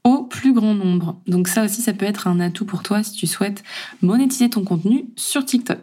au 0.05 0.23
plus 0.23 0.53
grand 0.53 0.73
nombre. 0.73 1.17
Donc 1.27 1.49
ça 1.49 1.65
aussi, 1.65 1.83
ça 1.83 1.95
peut 1.95 2.07
être 2.07 2.29
un 2.29 2.39
atout 2.39 2.65
pour 2.65 2.85
toi 2.85 3.03
si 3.03 3.11
tu 3.11 3.27
souhaites 3.27 3.65
monétiser 4.03 4.49
ton 4.49 4.63
contenu 4.63 5.07
sur 5.17 5.45
TikTok. 5.45 5.79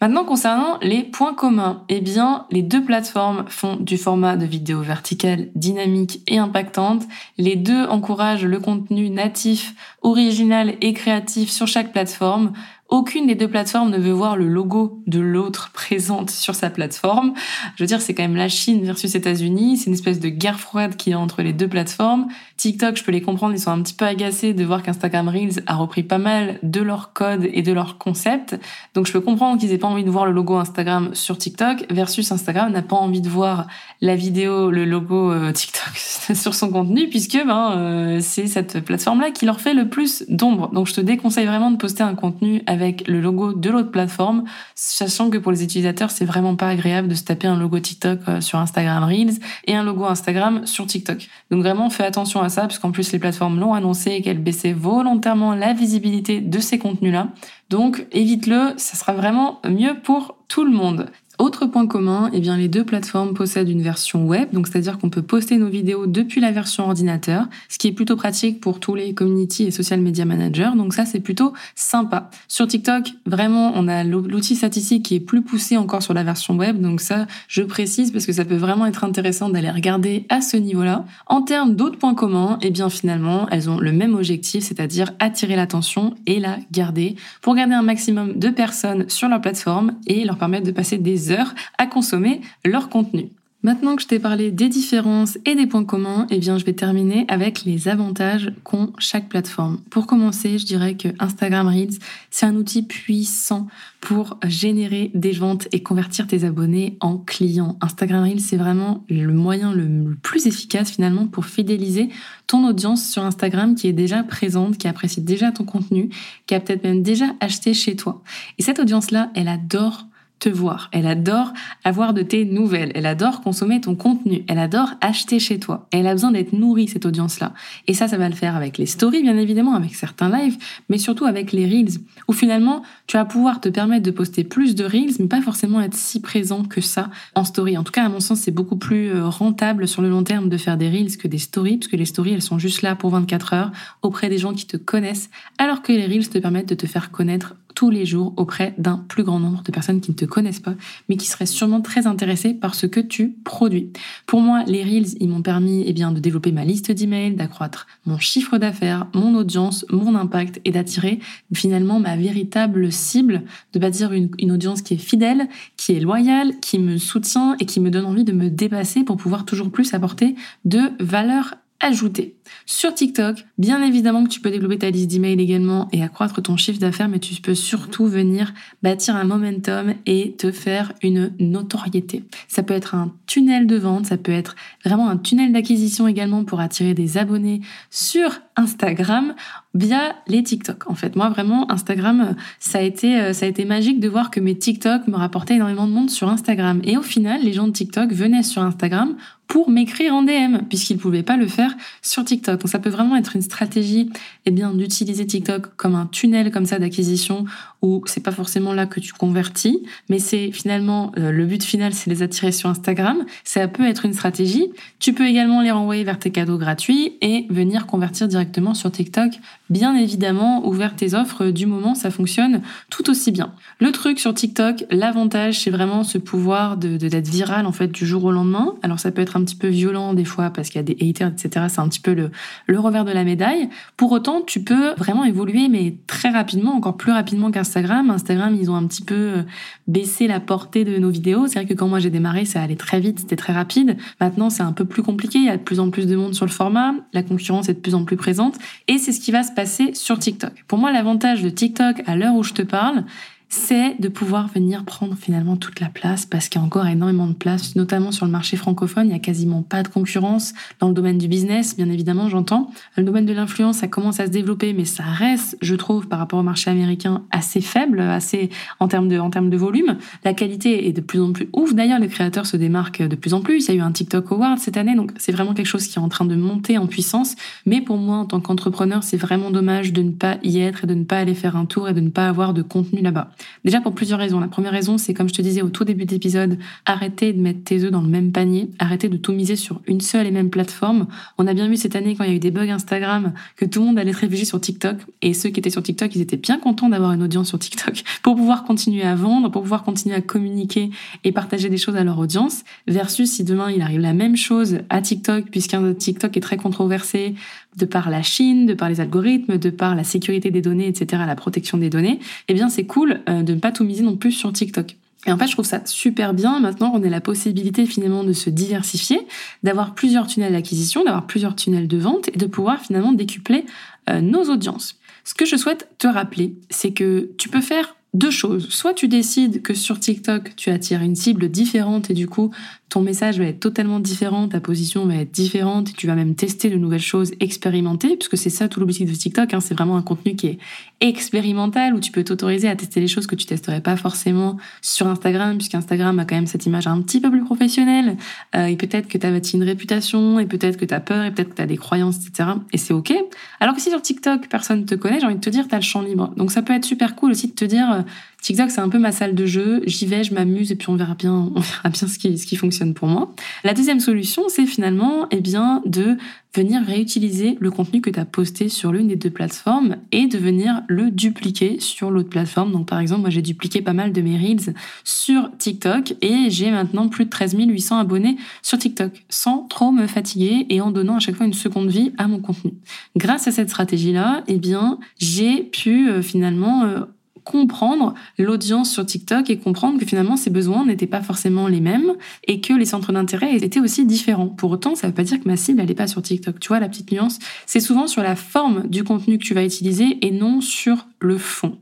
Maintenant, 0.00 0.24
concernant 0.24 0.78
les 0.80 1.02
points 1.02 1.34
communs, 1.34 1.82
eh 1.88 2.00
bien, 2.00 2.46
les 2.52 2.62
deux 2.62 2.84
plateformes 2.84 3.46
font 3.48 3.74
du 3.76 3.98
format 3.98 4.36
de 4.36 4.46
vidéo 4.46 4.80
verticale 4.80 5.48
dynamique 5.56 6.22
et 6.28 6.38
impactante. 6.38 7.02
Les 7.36 7.56
deux 7.56 7.84
encouragent 7.86 8.44
le 8.44 8.60
contenu 8.60 9.10
natif, 9.10 9.74
original 10.02 10.74
et 10.80 10.92
créatif 10.92 11.50
sur 11.50 11.66
chaque 11.66 11.92
plateforme. 11.92 12.52
Aucune 12.92 13.26
des 13.26 13.34
deux 13.34 13.48
plateformes 13.48 13.88
ne 13.88 13.96
veut 13.96 14.12
voir 14.12 14.36
le 14.36 14.46
logo 14.46 15.02
de 15.06 15.18
l'autre 15.18 15.70
présente 15.72 16.28
sur 16.28 16.54
sa 16.54 16.68
plateforme. 16.68 17.32
Je 17.76 17.82
veux 17.82 17.86
dire, 17.86 18.02
c'est 18.02 18.12
quand 18.12 18.22
même 18.22 18.36
la 18.36 18.50
Chine 18.50 18.84
versus 18.84 19.14
États-Unis. 19.14 19.78
C'est 19.78 19.86
une 19.86 19.94
espèce 19.94 20.20
de 20.20 20.28
guerre 20.28 20.60
froide 20.60 20.96
qui 20.96 21.12
est 21.12 21.14
entre 21.14 21.40
les 21.40 21.54
deux 21.54 21.68
plateformes. 21.68 22.28
TikTok, 22.58 22.98
je 22.98 23.02
peux 23.02 23.10
les 23.10 23.22
comprendre, 23.22 23.54
ils 23.54 23.60
sont 23.60 23.70
un 23.70 23.80
petit 23.80 23.94
peu 23.94 24.04
agacés 24.04 24.52
de 24.52 24.62
voir 24.62 24.82
qu'Instagram 24.82 25.26
Reels 25.26 25.62
a 25.66 25.74
repris 25.74 26.02
pas 26.02 26.18
mal 26.18 26.58
de 26.62 26.82
leur 26.82 27.14
code 27.14 27.48
et 27.50 27.62
de 27.62 27.72
leur 27.72 27.96
concept. 27.96 28.60
Donc 28.92 29.06
je 29.06 29.12
peux 29.12 29.22
comprendre 29.22 29.58
qu'ils 29.58 29.72
aient 29.72 29.78
pas 29.78 29.88
envie 29.88 30.04
de 30.04 30.10
voir 30.10 30.26
le 30.26 30.32
logo 30.32 30.56
Instagram 30.56 31.14
sur 31.14 31.38
TikTok 31.38 31.86
versus 31.88 32.30
Instagram 32.30 32.70
n'a 32.72 32.82
pas 32.82 32.96
envie 32.96 33.22
de 33.22 33.28
voir 33.30 33.68
la 34.02 34.16
vidéo, 34.16 34.70
le 34.70 34.84
logo 34.84 35.32
euh, 35.32 35.50
TikTok 35.50 35.94
sur 36.42 36.54
son 36.54 36.70
contenu 36.70 37.08
puisque 37.08 37.38
ben 37.44 37.72
euh, 37.76 38.18
c'est 38.20 38.46
cette 38.46 38.80
plateforme 38.80 39.20
là 39.20 39.30
qui 39.30 39.46
leur 39.46 39.60
fait 39.60 39.74
le 39.74 39.88
plus 39.88 40.24
d'ombre. 40.28 40.70
Donc 40.72 40.86
je 40.86 40.94
te 40.94 41.00
déconseille 41.00 41.46
vraiment 41.46 41.70
de 41.70 41.76
poster 41.76 42.02
un 42.02 42.14
contenu 42.14 42.62
avec 42.66 43.06
le 43.08 43.20
logo 43.20 43.52
de 43.52 43.70
l'autre 43.70 43.90
plateforme, 43.90 44.44
sachant 44.74 45.30
que 45.30 45.38
pour 45.38 45.52
les 45.52 45.62
utilisateurs, 45.62 46.10
c'est 46.10 46.24
vraiment 46.24 46.56
pas 46.56 46.68
agréable 46.68 47.08
de 47.08 47.14
se 47.14 47.24
taper 47.24 47.46
un 47.48 47.56
logo 47.56 47.78
TikTok 47.78 48.20
euh, 48.28 48.40
sur 48.40 48.58
Instagram 48.58 49.04
Reels 49.04 49.38
et 49.66 49.74
un 49.74 49.82
logo 49.82 50.04
Instagram 50.04 50.66
sur 50.66 50.86
TikTok. 50.86 51.28
Donc 51.50 51.60
vraiment, 51.60 51.90
fais 51.90 52.04
attention 52.04 52.42
à 52.42 52.48
ça, 52.48 52.66
puisqu'en 52.66 52.90
plus 52.90 53.12
les 53.12 53.18
plateformes 53.18 53.58
l'ont 53.58 53.74
annoncé 53.74 54.22
qu'elles 54.22 54.42
baissaient 54.42 54.72
volontairement 54.72 55.54
la 55.54 55.72
visibilité 55.72 56.40
de 56.40 56.58
ces 56.58 56.78
contenus-là. 56.78 57.28
Donc 57.70 58.06
évite-le, 58.12 58.74
ça 58.76 58.96
sera 58.96 59.12
vraiment 59.12 59.60
mieux 59.68 59.94
pour 60.02 60.36
tout 60.48 60.64
le 60.64 60.70
monde. 60.70 61.10
Autre 61.38 61.66
point 61.66 61.86
commun, 61.86 62.30
eh 62.32 62.40
bien 62.40 62.56
les 62.56 62.68
deux 62.68 62.84
plateformes 62.84 63.32
possèdent 63.32 63.70
une 63.70 63.82
version 63.82 64.26
web, 64.26 64.50
donc 64.52 64.68
c'est-à-dire 64.68 64.98
qu'on 64.98 65.08
peut 65.08 65.22
poster 65.22 65.56
nos 65.56 65.68
vidéos 65.68 66.06
depuis 66.06 66.40
la 66.40 66.52
version 66.52 66.84
ordinateur, 66.84 67.46
ce 67.68 67.78
qui 67.78 67.88
est 67.88 67.92
plutôt 67.92 68.16
pratique 68.16 68.60
pour 68.60 68.80
tous 68.80 68.94
les 68.94 69.14
community 69.14 69.64
et 69.64 69.70
social 69.70 70.00
media 70.00 70.24
managers. 70.24 70.70
Donc 70.76 70.92
ça 70.92 71.06
c'est 71.06 71.20
plutôt 71.20 71.54
sympa. 71.74 72.30
Sur 72.48 72.66
TikTok, 72.66 73.08
vraiment, 73.24 73.72
on 73.74 73.88
a 73.88 74.04
l'outil 74.04 74.56
statistique 74.56 75.04
qui 75.04 75.14
est 75.16 75.20
plus 75.20 75.42
poussé 75.42 75.76
encore 75.76 76.02
sur 76.02 76.12
la 76.12 76.22
version 76.22 76.56
web, 76.56 76.80
donc 76.80 77.00
ça 77.00 77.26
je 77.48 77.62
précise 77.62 78.10
parce 78.10 78.26
que 78.26 78.32
ça 78.32 78.44
peut 78.44 78.56
vraiment 78.56 78.86
être 78.86 79.02
intéressant 79.02 79.48
d'aller 79.48 79.70
regarder 79.70 80.26
à 80.28 80.42
ce 80.42 80.58
niveau-là. 80.58 81.06
En 81.26 81.42
termes 81.42 81.74
d'autres 81.74 81.98
points 81.98 82.14
communs, 82.14 82.58
eh 82.60 82.70
bien 82.70 82.90
finalement, 82.90 83.48
elles 83.50 83.70
ont 83.70 83.78
le 83.78 83.92
même 83.92 84.14
objectif, 84.14 84.64
c'est-à-dire 84.64 85.12
attirer 85.18 85.56
l'attention 85.56 86.14
et 86.26 86.40
la 86.40 86.58
garder 86.70 87.16
pour 87.40 87.54
garder 87.54 87.74
un 87.74 87.82
maximum 87.82 88.38
de 88.38 88.48
personnes 88.48 89.08
sur 89.08 89.28
leur 89.28 89.40
plateforme 89.40 89.94
et 90.06 90.24
leur 90.24 90.36
permettre 90.36 90.66
de 90.66 90.72
passer 90.72 90.98
des 90.98 91.21
heures 91.30 91.54
à 91.78 91.86
consommer 91.86 92.40
leur 92.64 92.88
contenu. 92.88 93.30
Maintenant 93.64 93.94
que 93.94 94.02
je 94.02 94.08
t'ai 94.08 94.18
parlé 94.18 94.50
des 94.50 94.68
différences 94.68 95.38
et 95.44 95.54
des 95.54 95.68
points 95.68 95.84
communs, 95.84 96.26
eh 96.30 96.38
bien, 96.38 96.58
je 96.58 96.64
vais 96.64 96.72
terminer 96.72 97.24
avec 97.28 97.64
les 97.64 97.86
avantages 97.86 98.52
qu'ont 98.64 98.92
chaque 98.98 99.28
plateforme. 99.28 99.78
Pour 99.88 100.08
commencer, 100.08 100.58
je 100.58 100.66
dirais 100.66 100.96
que 100.96 101.06
Instagram 101.20 101.68
Reels, 101.68 102.00
c'est 102.30 102.44
un 102.44 102.56
outil 102.56 102.82
puissant 102.82 103.68
pour 104.00 104.36
générer 104.44 105.12
des 105.14 105.30
ventes 105.30 105.68
et 105.70 105.80
convertir 105.80 106.26
tes 106.26 106.42
abonnés 106.42 106.96
en 106.98 107.18
clients. 107.18 107.76
Instagram 107.80 108.24
Reels, 108.24 108.40
c'est 108.40 108.56
vraiment 108.56 109.04
le 109.08 109.32
moyen 109.32 109.72
le 109.72 110.16
plus 110.20 110.48
efficace 110.48 110.90
finalement 110.90 111.28
pour 111.28 111.46
fidéliser 111.46 112.08
ton 112.48 112.66
audience 112.66 113.08
sur 113.08 113.22
Instagram 113.22 113.76
qui 113.76 113.86
est 113.86 113.92
déjà 113.92 114.24
présente, 114.24 114.76
qui 114.76 114.88
apprécie 114.88 115.20
déjà 115.20 115.52
ton 115.52 115.62
contenu, 115.62 116.10
qui 116.48 116.56
a 116.56 116.60
peut-être 116.60 116.82
même 116.82 117.04
déjà 117.04 117.26
acheté 117.38 117.74
chez 117.74 117.94
toi. 117.94 118.24
Et 118.58 118.62
cette 118.62 118.80
audience-là, 118.80 119.30
elle 119.36 119.46
adore 119.46 120.08
te 120.42 120.48
voir, 120.48 120.88
elle 120.90 121.06
adore 121.06 121.52
avoir 121.84 122.14
de 122.14 122.22
tes 122.22 122.44
nouvelles, 122.44 122.90
elle 122.96 123.06
adore 123.06 123.42
consommer 123.42 123.80
ton 123.80 123.94
contenu, 123.94 124.44
elle 124.48 124.58
adore 124.58 124.90
acheter 125.00 125.38
chez 125.38 125.60
toi. 125.60 125.86
elle 125.92 126.08
a 126.08 126.12
besoin 126.12 126.32
d'être 126.32 126.52
nourrie, 126.52 126.88
cette 126.88 127.06
audience-là. 127.06 127.54
Et 127.86 127.94
ça, 127.94 128.08
ça 128.08 128.18
va 128.18 128.28
le 128.28 128.34
faire 128.34 128.56
avec 128.56 128.76
les 128.76 128.86
stories, 128.86 129.22
bien 129.22 129.38
évidemment, 129.38 129.74
avec 129.74 129.94
certains 129.94 130.28
lives, 130.28 130.58
mais 130.88 130.98
surtout 130.98 131.26
avec 131.26 131.52
les 131.52 131.64
reels, 131.64 132.00
où 132.26 132.32
finalement, 132.32 132.82
tu 133.06 133.16
vas 133.16 133.24
pouvoir 133.24 133.60
te 133.60 133.68
permettre 133.68 134.02
de 134.02 134.10
poster 134.10 134.42
plus 134.42 134.74
de 134.74 134.84
reels, 134.84 135.14
mais 135.20 135.28
pas 135.28 135.40
forcément 135.42 135.80
être 135.80 135.94
si 135.94 136.20
présent 136.20 136.64
que 136.64 136.80
ça 136.80 137.10
en 137.36 137.44
story. 137.44 137.78
En 137.78 137.84
tout 137.84 137.92
cas, 137.92 138.04
à 138.04 138.08
mon 138.08 138.18
sens, 138.18 138.40
c'est 138.40 138.50
beaucoup 138.50 138.76
plus 138.76 139.10
euh, 139.10 139.28
rentable 139.28 139.86
sur 139.86 140.02
le 140.02 140.10
long 140.10 140.24
terme 140.24 140.48
de 140.48 140.56
faire 140.56 140.76
des 140.76 140.90
reels 140.90 141.16
que 141.18 141.28
des 141.28 141.38
stories, 141.38 141.76
parce 141.76 141.88
que 141.88 141.96
les 141.96 142.04
stories, 142.04 142.32
elles 142.32 142.42
sont 142.42 142.58
juste 142.58 142.82
là 142.82 142.96
pour 142.96 143.10
24 143.10 143.54
heures 143.54 143.70
auprès 144.02 144.28
des 144.28 144.38
gens 144.38 144.54
qui 144.54 144.66
te 144.66 144.76
connaissent, 144.76 145.30
alors 145.58 145.82
que 145.82 145.92
les 145.92 146.06
reels 146.06 146.28
te 146.28 146.38
permettent 146.38 146.70
de 146.70 146.74
te 146.74 146.88
faire 146.88 147.12
connaître 147.12 147.54
tous 147.74 147.90
les 147.90 148.06
jours 148.06 148.32
auprès 148.36 148.74
d'un 148.78 148.98
plus 149.08 149.22
grand 149.22 149.38
nombre 149.38 149.62
de 149.62 149.72
personnes 149.72 150.00
qui 150.00 150.10
ne 150.10 150.16
te 150.16 150.24
connaissent 150.24 150.60
pas, 150.60 150.74
mais 151.08 151.16
qui 151.16 151.26
seraient 151.26 151.46
sûrement 151.46 151.80
très 151.80 152.06
intéressées 152.06 152.54
par 152.54 152.74
ce 152.74 152.86
que 152.86 153.00
tu 153.00 153.34
produis. 153.44 153.90
Pour 154.26 154.40
moi, 154.40 154.64
les 154.66 154.82
Reels, 154.82 155.16
ils 155.20 155.28
m'ont 155.28 155.42
permis 155.42 155.84
eh 155.86 155.92
bien, 155.92 156.12
de 156.12 156.20
développer 156.20 156.52
ma 156.52 156.64
liste 156.64 156.90
d'emails, 156.90 157.34
d'accroître 157.34 157.86
mon 158.06 158.18
chiffre 158.18 158.58
d'affaires, 158.58 159.06
mon 159.14 159.34
audience, 159.34 159.84
mon 159.90 160.14
impact 160.14 160.60
et 160.64 160.70
d'attirer 160.70 161.18
finalement 161.52 162.00
ma 162.00 162.16
véritable 162.16 162.92
cible, 162.92 163.42
de 163.72 163.78
bâtir 163.78 164.12
une, 164.12 164.30
une 164.38 164.52
audience 164.52 164.82
qui 164.82 164.94
est 164.94 164.98
fidèle, 164.98 165.48
qui 165.76 165.92
est 165.92 166.00
loyale, 166.00 166.58
qui 166.60 166.78
me 166.78 166.98
soutient 166.98 167.56
et 167.60 167.66
qui 167.66 167.80
me 167.80 167.90
donne 167.90 168.06
envie 168.06 168.24
de 168.24 168.32
me 168.32 168.50
dépasser 168.50 169.04
pour 169.04 169.16
pouvoir 169.16 169.44
toujours 169.44 169.70
plus 169.70 169.94
apporter 169.94 170.34
de 170.64 170.80
valeur 171.00 171.54
ajouter. 171.82 172.36
Sur 172.66 172.94
TikTok, 172.94 173.44
bien 173.58 173.82
évidemment 173.82 174.24
que 174.24 174.28
tu 174.28 174.40
peux 174.40 174.50
développer 174.50 174.78
ta 174.78 174.90
liste 174.90 175.10
d'emails 175.10 175.40
également 175.40 175.88
et 175.92 176.02
accroître 176.02 176.40
ton 176.42 176.56
chiffre 176.56 176.78
d'affaires, 176.78 177.08
mais 177.08 177.18
tu 177.18 177.40
peux 177.40 177.54
surtout 177.54 178.06
venir 178.06 178.52
bâtir 178.82 179.16
un 179.16 179.24
momentum 179.24 179.94
et 180.06 180.32
te 180.32 180.52
faire 180.52 180.92
une 181.02 181.32
notoriété. 181.38 182.24
Ça 182.48 182.62
peut 182.62 182.74
être 182.74 182.94
un 182.94 183.12
tunnel 183.26 183.66
de 183.66 183.76
vente, 183.76 184.06
ça 184.06 184.16
peut 184.16 184.32
être 184.32 184.56
vraiment 184.84 185.08
un 185.08 185.16
tunnel 185.16 185.52
d'acquisition 185.52 186.06
également 186.06 186.44
pour 186.44 186.60
attirer 186.60 186.94
des 186.94 187.18
abonnés 187.18 187.60
sur 187.90 188.40
Instagram 188.56 189.34
via 189.74 190.14
les 190.28 190.42
TikTok. 190.42 190.90
En 190.90 190.94
fait, 190.94 191.16
moi 191.16 191.28
vraiment 191.30 191.70
Instagram, 191.72 192.36
ça 192.58 192.78
a 192.78 192.82
été 192.82 193.32
ça 193.32 193.46
a 193.46 193.48
été 193.48 193.64
magique 193.64 194.00
de 194.00 194.08
voir 194.08 194.30
que 194.30 194.40
mes 194.40 194.56
TikTok 194.56 195.08
me 195.08 195.16
rapportaient 195.16 195.54
énormément 195.54 195.86
de 195.86 195.92
monde 195.92 196.10
sur 196.10 196.28
Instagram 196.28 196.80
et 196.84 196.96
au 196.96 197.02
final, 197.02 197.42
les 197.42 197.52
gens 197.52 197.66
de 197.66 197.72
TikTok 197.72 198.12
venaient 198.12 198.42
sur 198.42 198.62
Instagram 198.62 199.16
pour 199.52 199.68
m'écrire 199.68 200.14
en 200.14 200.22
DM, 200.22 200.62
puisqu'ils 200.68 200.96
ne 200.96 201.00
pouvaient 201.00 201.22
pas 201.22 201.36
le 201.36 201.46
faire 201.46 201.74
sur 202.00 202.24
TikTok. 202.24 202.31
Donc 202.40 202.68
ça 202.68 202.78
peut 202.78 202.90
vraiment 202.90 203.16
être 203.16 203.36
une 203.36 203.42
stratégie 203.42 204.10
eh 204.46 204.50
bien, 204.50 204.72
d'utiliser 204.72 205.26
TikTok 205.26 205.76
comme 205.76 205.94
un 205.94 206.06
tunnel 206.06 206.50
comme 206.50 206.66
ça 206.66 206.78
d'acquisition 206.78 207.44
où 207.82 208.02
c'est 208.06 208.22
pas 208.22 208.30
forcément 208.30 208.72
là 208.72 208.86
que 208.86 209.00
tu 209.00 209.12
convertis, 209.12 209.82
mais 210.08 210.20
c'est 210.20 210.52
finalement 210.52 211.10
euh, 211.18 211.32
le 211.32 211.44
but 211.46 211.62
final, 211.64 211.92
c'est 211.92 212.08
les 212.10 212.22
attirer 212.22 212.52
sur 212.52 212.68
Instagram. 212.68 213.24
Ça 213.42 213.66
peut 213.66 213.84
être 213.84 214.04
une 214.04 214.12
stratégie. 214.12 214.68
Tu 215.00 215.12
peux 215.12 215.26
également 215.26 215.62
les 215.62 215.72
renvoyer 215.72 216.04
vers 216.04 216.18
tes 216.18 216.30
cadeaux 216.30 216.58
gratuits 216.58 217.14
et 217.20 217.46
venir 217.50 217.86
convertir 217.86 218.28
directement 218.28 218.74
sur 218.74 218.92
TikTok. 218.92 219.32
Bien 219.68 219.96
évidemment, 219.96 220.64
ouvrir 220.66 220.94
tes 220.94 221.14
offres 221.14 221.46
du 221.46 221.66
moment, 221.66 221.96
ça 221.96 222.10
fonctionne 222.10 222.62
tout 222.88 223.10
aussi 223.10 223.32
bien. 223.32 223.52
Le 223.80 223.90
truc 223.90 224.20
sur 224.20 224.32
TikTok, 224.32 224.84
l'avantage, 224.90 225.60
c'est 225.60 225.70
vraiment 225.70 226.04
ce 226.04 226.18
pouvoir 226.18 226.76
de 226.76 226.96
d'être 226.96 227.28
viral 227.28 227.66
en 227.66 227.72
fait 227.72 227.88
du 227.88 228.06
jour 228.06 228.24
au 228.24 228.30
lendemain. 228.30 228.74
Alors 228.82 229.00
ça 229.00 229.10
peut 229.10 229.22
être 229.22 229.36
un 229.36 229.42
petit 229.42 229.56
peu 229.56 229.68
violent 229.68 230.14
des 230.14 230.24
fois 230.24 230.50
parce 230.50 230.68
qu'il 230.68 230.76
y 230.76 230.80
a 230.80 230.84
des 230.84 230.96
haters, 231.00 231.28
etc. 231.28 231.66
C'est 231.68 231.80
un 231.80 231.88
petit 231.88 232.00
peu 232.00 232.14
le, 232.14 232.21
le 232.66 232.80
revers 232.80 233.04
de 233.04 233.12
la 233.12 233.24
médaille. 233.24 233.68
Pour 233.96 234.12
autant, 234.12 234.42
tu 234.42 234.62
peux 234.62 234.92
vraiment 234.94 235.24
évoluer, 235.24 235.68
mais 235.68 235.96
très 236.06 236.30
rapidement, 236.30 236.72
encore 236.72 236.96
plus 236.96 237.12
rapidement 237.12 237.50
qu'Instagram. 237.50 238.10
Instagram, 238.10 238.56
ils 238.58 238.70
ont 238.70 238.76
un 238.76 238.86
petit 238.86 239.02
peu 239.02 239.14
euh, 239.14 239.42
baissé 239.86 240.26
la 240.26 240.40
portée 240.40 240.84
de 240.84 240.98
nos 240.98 241.10
vidéos. 241.10 241.46
C'est 241.46 241.58
vrai 241.60 241.66
que 241.66 241.74
quand 241.74 241.88
moi 241.88 241.98
j'ai 241.98 242.10
démarré, 242.10 242.44
ça 242.44 242.62
allait 242.62 242.76
très 242.76 243.00
vite, 243.00 243.20
c'était 243.20 243.36
très 243.36 243.52
rapide. 243.52 243.96
Maintenant, 244.20 244.50
c'est 244.50 244.62
un 244.62 244.72
peu 244.72 244.84
plus 244.84 245.02
compliqué. 245.02 245.38
Il 245.38 245.44
y 245.44 245.50
a 245.50 245.56
de 245.56 245.62
plus 245.62 245.80
en 245.80 245.90
plus 245.90 246.06
de 246.06 246.16
monde 246.16 246.34
sur 246.34 246.46
le 246.46 246.50
format. 246.50 246.94
La 247.12 247.22
concurrence 247.22 247.68
est 247.68 247.74
de 247.74 247.80
plus 247.80 247.94
en 247.94 248.04
plus 248.04 248.16
présente. 248.16 248.56
Et 248.88 248.98
c'est 248.98 249.12
ce 249.12 249.20
qui 249.20 249.32
va 249.32 249.42
se 249.42 249.52
passer 249.52 249.94
sur 249.94 250.18
TikTok. 250.18 250.64
Pour 250.68 250.78
moi, 250.78 250.92
l'avantage 250.92 251.42
de 251.42 251.48
TikTok 251.48 252.02
à 252.06 252.16
l'heure 252.16 252.34
où 252.34 252.42
je 252.42 252.52
te 252.52 252.62
parle, 252.62 253.04
c'est 253.52 254.00
de 254.00 254.08
pouvoir 254.08 254.48
venir 254.48 254.82
prendre 254.82 255.14
finalement 255.14 255.56
toute 255.56 255.78
la 255.80 255.90
place 255.90 256.24
parce 256.24 256.48
qu'il 256.48 256.58
y 256.58 256.64
a 256.64 256.66
encore 256.66 256.86
énormément 256.86 257.26
de 257.26 257.34
place, 257.34 257.76
notamment 257.76 258.10
sur 258.10 258.24
le 258.24 258.32
marché 258.32 258.56
francophone. 258.56 259.08
Il 259.08 259.12
y 259.12 259.14
a 259.14 259.18
quasiment 259.18 259.60
pas 259.60 259.82
de 259.82 259.88
concurrence 259.88 260.54
dans 260.80 260.88
le 260.88 260.94
domaine 260.94 261.18
du 261.18 261.28
business, 261.28 261.76
bien 261.76 261.90
évidemment, 261.90 262.30
j'entends. 262.30 262.70
Le 262.96 263.04
domaine 263.04 263.26
de 263.26 263.32
l'influence, 263.34 263.76
ça 263.76 263.88
commence 263.88 264.20
à 264.20 264.26
se 264.26 264.30
développer, 264.30 264.72
mais 264.72 264.86
ça 264.86 265.02
reste, 265.02 265.58
je 265.60 265.74
trouve, 265.74 266.08
par 266.08 266.18
rapport 266.18 266.38
au 266.38 266.42
marché 266.42 266.70
américain, 266.70 267.24
assez 267.30 267.60
faible, 267.60 268.00
assez 268.00 268.48
en 268.80 268.88
termes 268.88 269.08
de, 269.08 269.18
en 269.18 269.28
termes 269.28 269.50
de 269.50 269.56
volume. 269.58 269.98
La 270.24 270.32
qualité 270.32 270.88
est 270.88 270.92
de 270.92 271.02
plus 271.02 271.20
en 271.20 271.32
plus 271.32 271.50
ouf. 271.52 271.74
D'ailleurs, 271.74 271.98
les 271.98 272.08
créateurs 272.08 272.46
se 272.46 272.56
démarquent 272.56 273.02
de 273.02 273.16
plus 273.16 273.34
en 273.34 273.42
plus. 273.42 273.68
Il 273.68 273.74
y 273.74 273.74
a 273.74 273.80
eu 273.80 273.82
un 273.82 273.92
TikTok 273.92 274.32
Award 274.32 274.60
cette 274.60 274.78
année, 274.78 274.94
donc 274.94 275.12
c'est 275.18 275.32
vraiment 275.32 275.52
quelque 275.52 275.66
chose 275.66 275.86
qui 275.86 275.98
est 275.98 276.02
en 276.02 276.08
train 276.08 276.24
de 276.24 276.36
monter 276.36 276.78
en 276.78 276.86
puissance. 276.86 277.36
Mais 277.66 277.82
pour 277.82 277.98
moi, 277.98 278.16
en 278.16 278.24
tant 278.24 278.40
qu'entrepreneur, 278.40 279.02
c'est 279.02 279.18
vraiment 279.18 279.50
dommage 279.50 279.92
de 279.92 280.00
ne 280.00 280.12
pas 280.12 280.38
y 280.42 280.60
être 280.60 280.84
et 280.84 280.86
de 280.86 280.94
ne 280.94 281.04
pas 281.04 281.18
aller 281.18 281.34
faire 281.34 281.54
un 281.54 281.66
tour 281.66 281.86
et 281.90 281.92
de 281.92 282.00
ne 282.00 282.08
pas 282.08 282.28
avoir 282.28 282.54
de 282.54 282.62
contenu 282.62 283.02
là-bas. 283.02 283.28
Déjà 283.64 283.80
pour 283.80 283.94
plusieurs 283.94 284.18
raisons. 284.18 284.40
La 284.40 284.48
première 284.48 284.72
raison, 284.72 284.98
c'est 284.98 285.14
comme 285.14 285.28
je 285.28 285.34
te 285.34 285.42
disais 285.42 285.62
au 285.62 285.68
tout 285.68 285.84
début 285.84 286.04
de 286.04 286.10
l'épisode, 286.10 286.58
arrêter 286.86 287.32
de 287.32 287.40
mettre 287.40 287.64
tes 287.64 287.84
œufs 287.84 287.90
dans 287.90 288.00
le 288.00 288.08
même 288.08 288.32
panier, 288.32 288.70
arrêter 288.78 289.08
de 289.08 289.16
tout 289.16 289.32
miser 289.32 289.56
sur 289.56 289.80
une 289.86 290.00
seule 290.00 290.26
et 290.26 290.30
même 290.30 290.50
plateforme. 290.50 291.06
On 291.38 291.46
a 291.46 291.54
bien 291.54 291.68
vu 291.68 291.76
cette 291.76 291.96
année 291.96 292.14
quand 292.16 292.24
il 292.24 292.30
y 292.30 292.32
a 292.32 292.36
eu 292.36 292.40
des 292.40 292.50
bugs 292.50 292.70
Instagram 292.70 293.32
que 293.56 293.64
tout 293.64 293.80
le 293.80 293.86
monde 293.86 293.98
allait 293.98 294.12
se 294.12 294.20
réfugier 294.20 294.44
sur 294.44 294.60
TikTok 294.60 294.96
et 295.22 295.34
ceux 295.34 295.50
qui 295.50 295.60
étaient 295.60 295.70
sur 295.70 295.82
TikTok, 295.82 296.14
ils 296.14 296.20
étaient 296.20 296.36
bien 296.36 296.58
contents 296.58 296.88
d'avoir 296.88 297.12
une 297.12 297.22
audience 297.22 297.48
sur 297.48 297.58
TikTok 297.58 298.02
pour 298.22 298.36
pouvoir 298.36 298.64
continuer 298.64 299.02
à 299.02 299.14
vendre, 299.14 299.50
pour 299.50 299.62
pouvoir 299.62 299.82
continuer 299.82 300.14
à 300.14 300.20
communiquer 300.20 300.90
et 301.24 301.32
partager 301.32 301.68
des 301.68 301.76
choses 301.76 301.96
à 301.96 302.04
leur 302.04 302.18
audience 302.18 302.64
versus 302.86 303.30
si 303.30 303.44
demain 303.44 303.70
il 303.70 303.82
arrive 303.82 304.00
la 304.00 304.12
même 304.12 304.36
chose 304.36 304.78
à 304.90 305.00
TikTok 305.00 305.46
puisqu'un 305.50 305.94
TikTok 305.94 306.36
est 306.36 306.40
très 306.40 306.56
controversé 306.56 307.34
de 307.76 307.86
par 307.86 308.10
la 308.10 308.22
Chine, 308.22 308.66
de 308.66 308.74
par 308.74 308.88
les 308.88 309.00
algorithmes, 309.00 309.56
de 309.56 309.70
par 309.70 309.94
la 309.94 310.04
sécurité 310.04 310.50
des 310.50 310.60
données, 310.60 310.88
etc., 310.88 311.22
la 311.26 311.34
protection 311.34 311.78
des 311.78 311.88
données, 311.88 312.18
eh 312.48 312.54
bien 312.54 312.68
c'est 312.68 312.84
cool 312.84 313.20
euh, 313.32 313.42
de 313.42 313.54
ne 313.54 313.60
pas 313.60 313.72
tout 313.72 313.84
miser 313.84 314.02
non 314.02 314.16
plus 314.16 314.32
sur 314.32 314.52
TikTok. 314.52 314.96
Et 315.26 315.32
en 315.32 315.38
fait, 315.38 315.46
je 315.46 315.52
trouve 315.52 315.64
ça 315.64 315.80
super 315.84 316.34
bien 316.34 316.58
maintenant 316.58 316.90
qu'on 316.90 317.02
ait 317.02 317.10
la 317.10 317.20
possibilité 317.20 317.86
finalement 317.86 318.24
de 318.24 318.32
se 318.32 318.50
diversifier, 318.50 319.20
d'avoir 319.62 319.94
plusieurs 319.94 320.26
tunnels 320.26 320.52
d'acquisition, 320.52 321.04
d'avoir 321.04 321.26
plusieurs 321.26 321.54
tunnels 321.54 321.86
de 321.86 321.98
vente 321.98 322.28
et 322.28 322.38
de 322.38 322.46
pouvoir 322.46 322.80
finalement 322.80 323.12
décupler 323.12 323.64
euh, 324.10 324.20
nos 324.20 324.50
audiences. 324.50 324.98
Ce 325.24 325.34
que 325.34 325.46
je 325.46 325.56
souhaite 325.56 325.88
te 325.98 326.08
rappeler, 326.08 326.56
c'est 326.70 326.92
que 326.92 327.30
tu 327.38 327.48
peux 327.48 327.60
faire 327.60 327.94
deux 328.14 328.30
choses. 328.30 328.68
Soit 328.68 328.94
tu 328.94 329.08
décides 329.08 329.62
que 329.62 329.74
sur 329.74 329.98
TikTok, 329.98 330.54
tu 330.56 330.70
attires 330.70 331.02
une 331.02 331.16
cible 331.16 331.48
différente 331.48 332.10
et 332.10 332.14
du 332.14 332.28
coup, 332.28 332.50
ton 332.92 333.00
message 333.00 333.38
va 333.38 333.46
être 333.46 333.58
totalement 333.58 334.00
différent, 334.00 334.48
ta 334.48 334.60
position 334.60 335.06
va 335.06 335.14
être 335.14 335.30
différente, 335.30 335.88
et 335.88 335.92
tu 335.94 336.06
vas 336.06 336.14
même 336.14 336.34
tester 336.34 336.68
de 336.68 336.76
nouvelles 336.76 337.00
choses, 337.00 337.32
expérimenter, 337.40 338.18
puisque 338.18 338.36
c'est 338.36 338.50
ça 338.50 338.68
tout 338.68 338.80
l'objectif 338.80 339.10
de 339.10 339.16
TikTok, 339.16 339.54
hein, 339.54 339.60
c'est 339.60 339.72
vraiment 339.72 339.96
un 339.96 340.02
contenu 340.02 340.36
qui 340.36 340.48
est 340.48 340.58
expérimental, 341.00 341.94
où 341.94 342.00
tu 342.00 342.12
peux 342.12 342.22
t'autoriser 342.22 342.68
à 342.68 342.76
tester 342.76 343.00
les 343.00 343.08
choses 343.08 343.26
que 343.26 343.34
tu 343.34 343.46
testerais 343.46 343.80
pas 343.80 343.96
forcément 343.96 344.58
sur 344.82 345.06
Instagram, 345.06 345.56
puisqu'Instagram 345.56 346.18
a 346.18 346.26
quand 346.26 346.34
même 346.34 346.46
cette 346.46 346.66
image 346.66 346.86
un 346.86 347.00
petit 347.00 347.18
peu 347.18 347.30
plus 347.30 347.42
professionnelle, 347.42 348.18
euh, 348.54 348.66
et 348.66 348.76
peut-être 348.76 349.08
que 349.08 349.16
tu 349.16 349.26
as 349.26 349.54
une 349.54 349.62
réputation, 349.62 350.38
et 350.38 350.44
peut-être 350.44 350.76
que 350.76 350.84
tu 350.84 350.92
as 350.92 351.00
peur, 351.00 351.24
et 351.24 351.30
peut-être 351.30 351.48
que 351.48 351.56
tu 351.56 351.62
as 351.62 351.66
des 351.66 351.78
croyances, 351.78 352.18
etc. 352.18 352.50
Et 352.74 352.76
c'est 352.76 352.92
ok. 352.92 353.14
Alors 353.58 353.74
que 353.74 353.80
si 353.80 353.88
sur 353.88 354.02
TikTok, 354.02 354.48
personne 354.48 354.84
te 354.84 354.96
connaît, 354.96 355.18
j'ai 355.18 355.24
envie 355.24 355.36
de 355.36 355.40
te 355.40 355.48
dire, 355.48 355.66
tu 355.66 355.74
as 355.74 355.78
le 355.78 355.82
champ 355.82 356.02
libre. 356.02 356.34
Donc 356.36 356.52
ça 356.52 356.60
peut 356.60 356.74
être 356.74 356.84
super 356.84 357.16
cool 357.16 357.30
aussi 357.30 357.46
de 357.48 357.54
te 357.54 357.64
dire, 357.64 357.90
euh, 357.90 358.01
TikTok, 358.42 358.72
c'est 358.72 358.80
un 358.80 358.88
peu 358.88 358.98
ma 358.98 359.12
salle 359.12 359.36
de 359.36 359.46
jeu. 359.46 359.82
J'y 359.86 360.04
vais, 360.06 360.24
je 360.24 360.34
m'amuse 360.34 360.72
et 360.72 360.76
puis 360.76 360.90
on 360.90 360.96
verra 360.96 361.14
bien, 361.14 361.50
on 361.54 361.60
verra 361.60 361.88
bien 361.88 362.08
ce 362.08 362.18
qui, 362.18 362.36
ce 362.36 362.46
qui 362.46 362.56
fonctionne 362.56 362.92
pour 362.92 363.08
moi. 363.08 363.32
La 363.62 363.72
deuxième 363.72 364.00
solution, 364.00 364.42
c'est 364.48 364.66
finalement, 364.66 365.28
eh 365.30 365.40
bien, 365.40 365.80
de 365.86 366.16
venir 366.54 366.82
réutiliser 366.84 367.56
le 367.60 367.70
contenu 367.70 368.00
que 368.00 368.10
tu 368.10 368.18
as 368.18 368.24
posté 368.24 368.68
sur 368.68 368.92
l'une 368.92 369.08
des 369.08 369.16
deux 369.16 369.30
plateformes 369.30 369.96
et 370.10 370.26
de 370.26 370.36
venir 370.38 370.82
le 370.88 371.10
dupliquer 371.10 371.78
sur 371.80 372.10
l'autre 372.10 372.28
plateforme. 372.28 372.72
Donc, 372.72 372.88
par 372.88 372.98
exemple, 372.98 373.22
moi, 373.22 373.30
j'ai 373.30 373.42
dupliqué 373.42 373.80
pas 373.80 373.92
mal 373.92 374.12
de 374.12 374.20
mes 374.20 374.36
reels 374.36 374.74
sur 375.04 375.50
TikTok 375.56 376.14
et 376.20 376.50
j'ai 376.50 376.70
maintenant 376.70 377.08
plus 377.08 377.26
de 377.26 377.30
13 377.30 377.54
800 377.56 377.98
abonnés 377.98 378.36
sur 378.60 378.76
TikTok 378.76 379.24
sans 379.28 379.66
trop 379.68 379.92
me 379.92 380.06
fatiguer 380.08 380.66
et 380.68 380.80
en 380.80 380.90
donnant 380.90 381.16
à 381.16 381.20
chaque 381.20 381.36
fois 381.36 381.46
une 381.46 381.54
seconde 381.54 381.90
vie 381.90 382.12
à 382.18 382.26
mon 382.26 382.40
contenu. 382.40 382.74
Grâce 383.16 383.46
à 383.46 383.52
cette 383.52 383.70
stratégie-là, 383.70 384.42
eh 384.48 384.58
bien, 384.58 384.98
j'ai 385.18 385.62
pu 385.62 386.10
euh, 386.10 386.22
finalement 386.22 386.84
euh, 386.84 387.00
comprendre 387.44 388.14
l'audience 388.38 388.90
sur 388.90 389.04
TikTok 389.04 389.50
et 389.50 389.58
comprendre 389.58 389.98
que 389.98 390.06
finalement 390.06 390.36
ses 390.36 390.50
besoins 390.50 390.84
n'étaient 390.84 391.06
pas 391.06 391.22
forcément 391.22 391.68
les 391.68 391.80
mêmes 391.80 392.14
et 392.46 392.60
que 392.60 392.72
les 392.72 392.84
centres 392.84 393.12
d'intérêt 393.12 393.56
étaient 393.56 393.80
aussi 393.80 394.06
différents. 394.06 394.48
Pour 394.48 394.70
autant, 394.70 394.94
ça 394.94 395.06
ne 395.06 395.12
veut 395.12 395.16
pas 395.16 395.24
dire 395.24 395.40
que 395.40 395.48
ma 395.48 395.56
cible 395.56 395.78
n'allait 395.78 395.94
pas 395.94 396.06
sur 396.06 396.22
TikTok. 396.22 396.60
Tu 396.60 396.68
vois 396.68 396.80
la 396.80 396.88
petite 396.88 397.10
nuance 397.12 397.38
C'est 397.66 397.80
souvent 397.80 398.06
sur 398.06 398.22
la 398.22 398.36
forme 398.36 398.88
du 398.88 399.04
contenu 399.04 399.38
que 399.38 399.44
tu 399.44 399.54
vas 399.54 399.64
utiliser 399.64 400.18
et 400.22 400.30
non 400.30 400.60
sur 400.60 401.06
le 401.20 401.38
fond. 401.38 401.78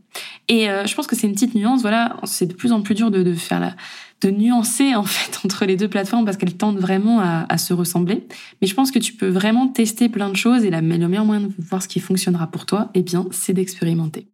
Et 0.48 0.68
euh, 0.68 0.86
je 0.86 0.94
pense 0.94 1.06
que 1.06 1.16
c'est 1.16 1.26
une 1.26 1.34
petite 1.34 1.54
nuance. 1.54 1.82
Voilà, 1.82 2.16
c'est 2.24 2.46
de 2.46 2.54
plus 2.54 2.72
en 2.72 2.82
plus 2.82 2.94
dur 2.94 3.10
de, 3.10 3.32
faire 3.34 3.60
la 3.60 3.76
de 4.20 4.30
nuancer 4.30 4.94
en 4.94 5.04
fait 5.04 5.40
entre 5.44 5.64
les 5.64 5.76
deux 5.76 5.88
plateformes 5.88 6.24
parce 6.24 6.36
qu'elles 6.36 6.56
tendent 6.56 6.78
vraiment 6.78 7.20
à, 7.20 7.46
à, 7.48 7.58
se 7.58 7.72
ressembler. 7.72 8.26
Mais 8.60 8.66
je 8.66 8.74
pense 8.74 8.90
que 8.90 8.98
tu 8.98 9.14
peux 9.14 9.28
vraiment 9.28 9.68
tester 9.68 10.08
plein 10.08 10.28
de 10.28 10.36
choses 10.36 10.64
et 10.64 10.70
la, 10.70 10.80
le 10.80 10.86
meilleur 11.08 11.24
moyen 11.24 11.42
de 11.42 11.52
voir 11.58 11.82
ce 11.82 11.88
qui 11.88 12.00
fonctionnera 12.00 12.48
pour 12.48 12.66
toi, 12.66 12.90
eh 12.94 13.02
bien, 13.02 13.26
c'est 13.30 13.52
d'expérimenter. 13.52 14.26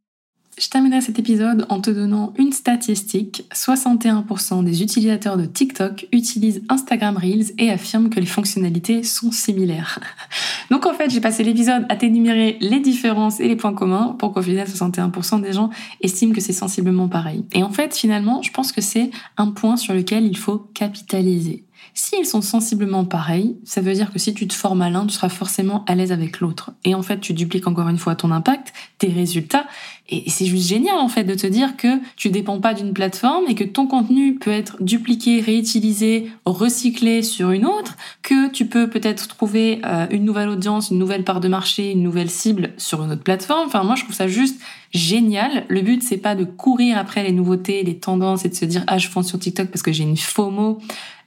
Je 0.59 0.71
terminerai 0.71 1.03
cet 1.03 1.19
épisode 1.19 1.66
en 1.69 1.83
te 1.83 1.90
donnant 1.90 2.33
une 2.38 2.51
statistique. 2.51 3.45
61% 3.53 4.64
des 4.64 4.83
utilisateurs 4.83 5.37
de 5.37 5.45
TikTok 5.45 6.09
utilisent 6.12 6.62
Instagram 6.71 7.19
Reels 7.19 7.53
et 7.59 7.71
affirment 7.71 8.09
que 8.09 8.21
les 8.21 8.27
fonctionnalités 8.27 9.03
sont 9.03 9.31
similaires. 9.31 10.01
Donc 10.71 10.87
en 10.87 10.95
fait, 10.95 11.11
j'ai 11.11 11.21
passé 11.21 11.45
l'épisode 11.45 11.85
à 11.90 11.97
t'énumérer 11.97 12.57
les 12.62 12.81
différences 12.81 13.38
et 13.38 13.49
les 13.49 13.57
points 13.57 13.75
communs 13.75 14.16
pour 14.19 14.33
qu'au 14.33 14.40
final, 14.40 14.66
61% 14.66 15.42
des 15.42 15.53
gens 15.53 15.69
estiment 16.01 16.33
que 16.33 16.40
c'est 16.40 16.55
sensiblement 16.55 17.09
pareil. 17.09 17.45
Et 17.53 17.62
en 17.62 17.71
fait, 17.71 17.95
finalement, 17.95 18.40
je 18.40 18.51
pense 18.51 18.73
que 18.73 18.81
c'est 18.81 19.11
un 19.37 19.49
point 19.49 19.77
sur 19.77 19.92
lequel 19.92 20.25
il 20.25 20.38
faut 20.38 20.71
capitaliser. 20.73 21.66
S'ils 21.99 22.27
sont 22.27 22.43
sensiblement 22.43 23.07
pareils, 23.07 23.57
ça 23.65 23.81
veut 23.81 23.95
dire 23.95 24.13
que 24.13 24.19
si 24.19 24.35
tu 24.35 24.47
te 24.47 24.53
formes 24.53 24.83
à 24.83 24.91
l'un, 24.91 25.07
tu 25.07 25.15
seras 25.15 25.31
forcément 25.31 25.83
à 25.87 25.95
l'aise 25.95 26.13
avec 26.13 26.41
l'autre. 26.41 26.73
Et 26.85 26.95
en 26.95 27.01
fait, 27.01 27.21
tu 27.21 27.33
dupliques 27.33 27.67
encore 27.67 27.89
une 27.89 27.97
fois 27.97 28.15
ton 28.15 28.33
impact, 28.33 28.75
tes 28.99 29.07
résultats. 29.07 29.65
Et 30.11 30.29
c'est 30.29 30.45
juste 30.45 30.69
génial 30.69 30.99
en 30.99 31.09
fait 31.09 31.25
de 31.25 31.35
te 31.35 31.47
dire 31.47 31.75
que 31.79 31.89
tu 32.17 32.29
dépends 32.29 32.61
pas 32.61 32.75
d'une 32.75 32.93
plateforme 32.93 33.45
et 33.49 33.55
que 33.55 33.65
ton 33.65 33.87
contenu 33.87 34.35
peut 34.35 34.51
être 34.51 34.77
dupliqué, 34.83 35.41
réutilisé, 35.41 36.31
recyclé 36.45 37.23
sur 37.23 37.51
une 37.51 37.65
autre, 37.65 37.97
que 38.23 38.51
tu 38.51 38.67
peux 38.67 38.91
peut-être 38.91 39.27
trouver 39.27 39.81
euh, 39.87 40.07
une 40.11 40.27
nouvelle 40.27 40.51
audience, 40.51 40.91
une 40.91 40.99
nouvelle 40.99 41.25
part 41.25 41.41
de 41.41 41.49
marché, 41.49 41.93
une 41.93 42.03
nouvelle 42.03 42.31
cible 42.31 42.75
sur 42.77 43.03
une 43.03 43.13
autre 43.13 43.25
plateforme. 43.25 43.69
Enfin, 43.69 43.85
moi, 43.85 43.95
je 43.95 44.05
trouve 44.05 44.15
ça 44.15 44.29
juste 44.29 44.61
génial. 44.93 45.65
Le 45.69 45.81
but, 45.81 46.03
c'est 46.03 46.19
pas 46.19 46.35
de 46.35 46.45
courir 46.45 46.99
après 46.99 47.23
les 47.23 47.33
nouveautés, 47.33 47.83
les 47.83 47.99
tendances 47.99 48.45
et 48.45 48.51
de 48.51 48.55
se 48.55 48.67
dire, 48.67 48.85
ah, 48.87 48.99
je 48.99 49.09
fonce 49.09 49.29
sur 49.29 49.39
TikTok 49.39 49.69
parce 49.69 49.83
que 49.83 49.93
j'ai 49.93 50.05
une 50.05 50.17
FOMO 50.17 50.79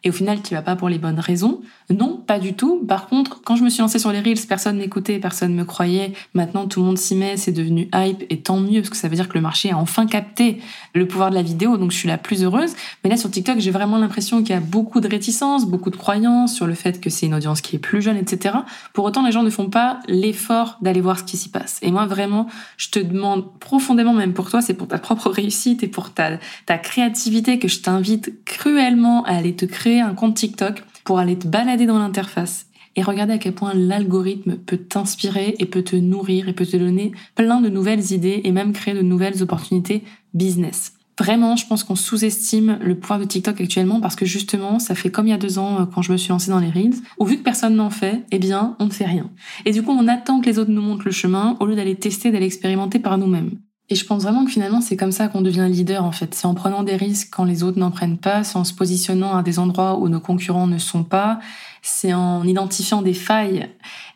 et 0.03 0.09
au 0.09 0.13
final 0.13 0.41
tu 0.41 0.53
vas 0.53 0.61
pas 0.61 0.75
pour 0.75 0.89
les 0.89 0.97
bonnes 0.97 1.19
raisons. 1.19 1.61
Non, 1.89 2.17
pas 2.17 2.37
du 2.37 2.53
tout. 2.53 2.85
Par 2.87 3.07
contre, 3.07 3.41
quand 3.41 3.55
je 3.55 3.63
me 3.63 3.69
suis 3.69 3.81
lancée 3.81 3.97
sur 3.97 4.11
les 4.11 4.19
Reels, 4.19 4.45
personne 4.47 4.77
m'écoutait, 4.77 5.17
personne 5.17 5.55
me 5.55 5.65
croyait. 5.65 6.13
Maintenant, 6.35 6.67
tout 6.67 6.81
le 6.81 6.85
monde 6.85 6.99
s'y 6.99 7.15
met, 7.15 7.35
c'est 7.35 7.51
devenu 7.51 7.89
hype 7.93 8.23
et 8.29 8.41
tant 8.41 8.59
mieux 8.59 8.81
parce 8.81 8.91
que 8.91 8.97
ça 8.97 9.07
veut 9.07 9.15
dire 9.15 9.27
que 9.27 9.33
le 9.33 9.41
marché 9.41 9.71
a 9.71 9.77
enfin 9.77 10.05
capté 10.05 10.59
le 10.93 11.07
pouvoir 11.07 11.31
de 11.31 11.35
la 11.35 11.41
vidéo, 11.41 11.77
donc 11.77 11.91
je 11.91 11.97
suis 11.97 12.07
la 12.07 12.19
plus 12.19 12.43
heureuse. 12.43 12.73
Mais 13.03 13.09
là, 13.09 13.17
sur 13.17 13.31
TikTok, 13.31 13.59
j'ai 13.59 13.71
vraiment 13.71 13.97
l'impression 13.97 14.43
qu'il 14.43 14.51
y 14.51 14.57
a 14.57 14.61
beaucoup 14.61 15.01
de 15.01 15.07
réticences, 15.07 15.65
beaucoup 15.65 15.89
de 15.89 15.95
croyances 15.95 16.53
sur 16.53 16.67
le 16.67 16.75
fait 16.75 17.01
que 17.01 17.09
c'est 17.09 17.25
une 17.25 17.33
audience 17.33 17.61
qui 17.61 17.75
est 17.75 17.79
plus 17.79 18.01
jeune, 18.01 18.17
etc. 18.17 18.55
Pour 18.93 19.05
autant, 19.05 19.25
les 19.25 19.31
gens 19.31 19.43
ne 19.43 19.49
font 19.49 19.69
pas 19.69 19.99
l'effort 20.07 20.77
d'aller 20.81 21.01
voir 21.01 21.17
ce 21.17 21.23
qui 21.23 21.37
s'y 21.37 21.49
passe. 21.49 21.79
Et 21.81 21.91
moi, 21.91 22.05
vraiment, 22.05 22.47
je 22.77 22.89
te 22.89 22.99
demande 22.99 23.59
profondément, 23.59 24.13
même 24.13 24.33
pour 24.33 24.49
toi, 24.51 24.61
c'est 24.61 24.75
pour 24.75 24.87
ta 24.87 24.99
propre 24.99 25.29
réussite 25.29 25.81
et 25.81 25.87
pour 25.87 26.13
ta, 26.13 26.37
ta 26.67 26.77
créativité 26.77 27.57
que 27.57 27.67
je 27.67 27.79
t'invite 27.79 28.45
cruellement 28.45 29.23
à 29.23 29.31
aller 29.31 29.55
te 29.55 29.65
créer 29.65 29.88
un 29.97 30.13
compte 30.13 30.35
TikTok 30.35 30.83
pour 31.03 31.19
aller 31.19 31.37
te 31.37 31.47
balader 31.47 31.85
dans 31.85 31.99
l'interface 31.99 32.67
et 32.95 33.01
regarder 33.01 33.33
à 33.33 33.37
quel 33.37 33.53
point 33.53 33.73
l'algorithme 33.73 34.57
peut 34.57 34.77
t'inspirer 34.77 35.55
et 35.59 35.65
peut 35.65 35.83
te 35.83 35.95
nourrir 35.95 36.49
et 36.49 36.53
peut 36.53 36.65
te 36.65 36.77
donner 36.77 37.13
plein 37.35 37.61
de 37.61 37.69
nouvelles 37.69 38.11
idées 38.11 38.41
et 38.43 38.51
même 38.51 38.73
créer 38.73 38.93
de 38.93 39.01
nouvelles 39.01 39.41
opportunités 39.41 40.03
business. 40.33 40.93
Vraiment, 41.17 41.57
je 41.57 41.67
pense 41.67 41.83
qu'on 41.83 41.97
sous-estime 41.97 42.79
le 42.81 42.95
pouvoir 42.95 43.19
de 43.19 43.25
TikTok 43.25 43.59
actuellement 43.59 43.99
parce 43.99 44.15
que 44.15 44.25
justement, 44.25 44.79
ça 44.79 44.95
fait 44.95 45.11
comme 45.11 45.27
il 45.27 45.31
y 45.31 45.33
a 45.33 45.37
deux 45.37 45.59
ans 45.59 45.81
euh, 45.81 45.85
quand 45.85 46.01
je 46.01 46.13
me 46.13 46.17
suis 46.17 46.29
lancée 46.29 46.49
dans 46.49 46.59
les 46.59 46.69
Reels, 46.69 46.95
où 47.19 47.25
vu 47.25 47.37
que 47.37 47.43
personne 47.43 47.75
n'en 47.75 47.89
fait, 47.89 48.23
eh 48.31 48.39
bien, 48.39 48.77
on 48.79 48.85
ne 48.85 48.91
fait 48.91 49.05
rien. 49.05 49.29
Et 49.65 49.71
du 49.71 49.83
coup, 49.83 49.91
on 49.91 50.07
attend 50.07 50.39
que 50.39 50.45
les 50.45 50.59
autres 50.59 50.71
nous 50.71 50.81
montrent 50.81 51.03
le 51.03 51.11
chemin 51.11 51.57
au 51.59 51.65
lieu 51.65 51.75
d'aller 51.75 51.95
tester, 51.95 52.31
d'aller 52.31 52.45
expérimenter 52.45 52.99
par 52.99 53.17
nous-mêmes. 53.17 53.51
Et 53.91 53.95
je 53.95 54.05
pense 54.05 54.21
vraiment 54.21 54.45
que 54.45 54.51
finalement, 54.51 54.81
c'est 54.81 54.95
comme 54.95 55.11
ça 55.11 55.27
qu'on 55.27 55.41
devient 55.41 55.67
leader, 55.67 56.03
en 56.03 56.11
fait. 56.11 56.35
C'est 56.35 56.45
en 56.45 56.53
prenant 56.53 56.83
des 56.83 56.95
risques 56.95 57.29
quand 57.31 57.43
les 57.43 57.63
autres 57.63 57.79
n'en 57.79 57.89
prennent 57.89 58.19
pas, 58.19 58.43
c'est 58.43 58.57
en 58.57 58.63
se 58.63 58.73
positionnant 58.73 59.35
à 59.35 59.41
des 59.41 59.57
endroits 59.57 59.97
où 59.97 60.07
nos 60.09 60.19
concurrents 60.19 60.67
ne 60.67 60.77
sont 60.77 61.03
pas, 61.03 61.39
c'est 61.81 62.13
en 62.13 62.43
identifiant 62.43 63.01
des 63.01 63.15
failles 63.15 63.69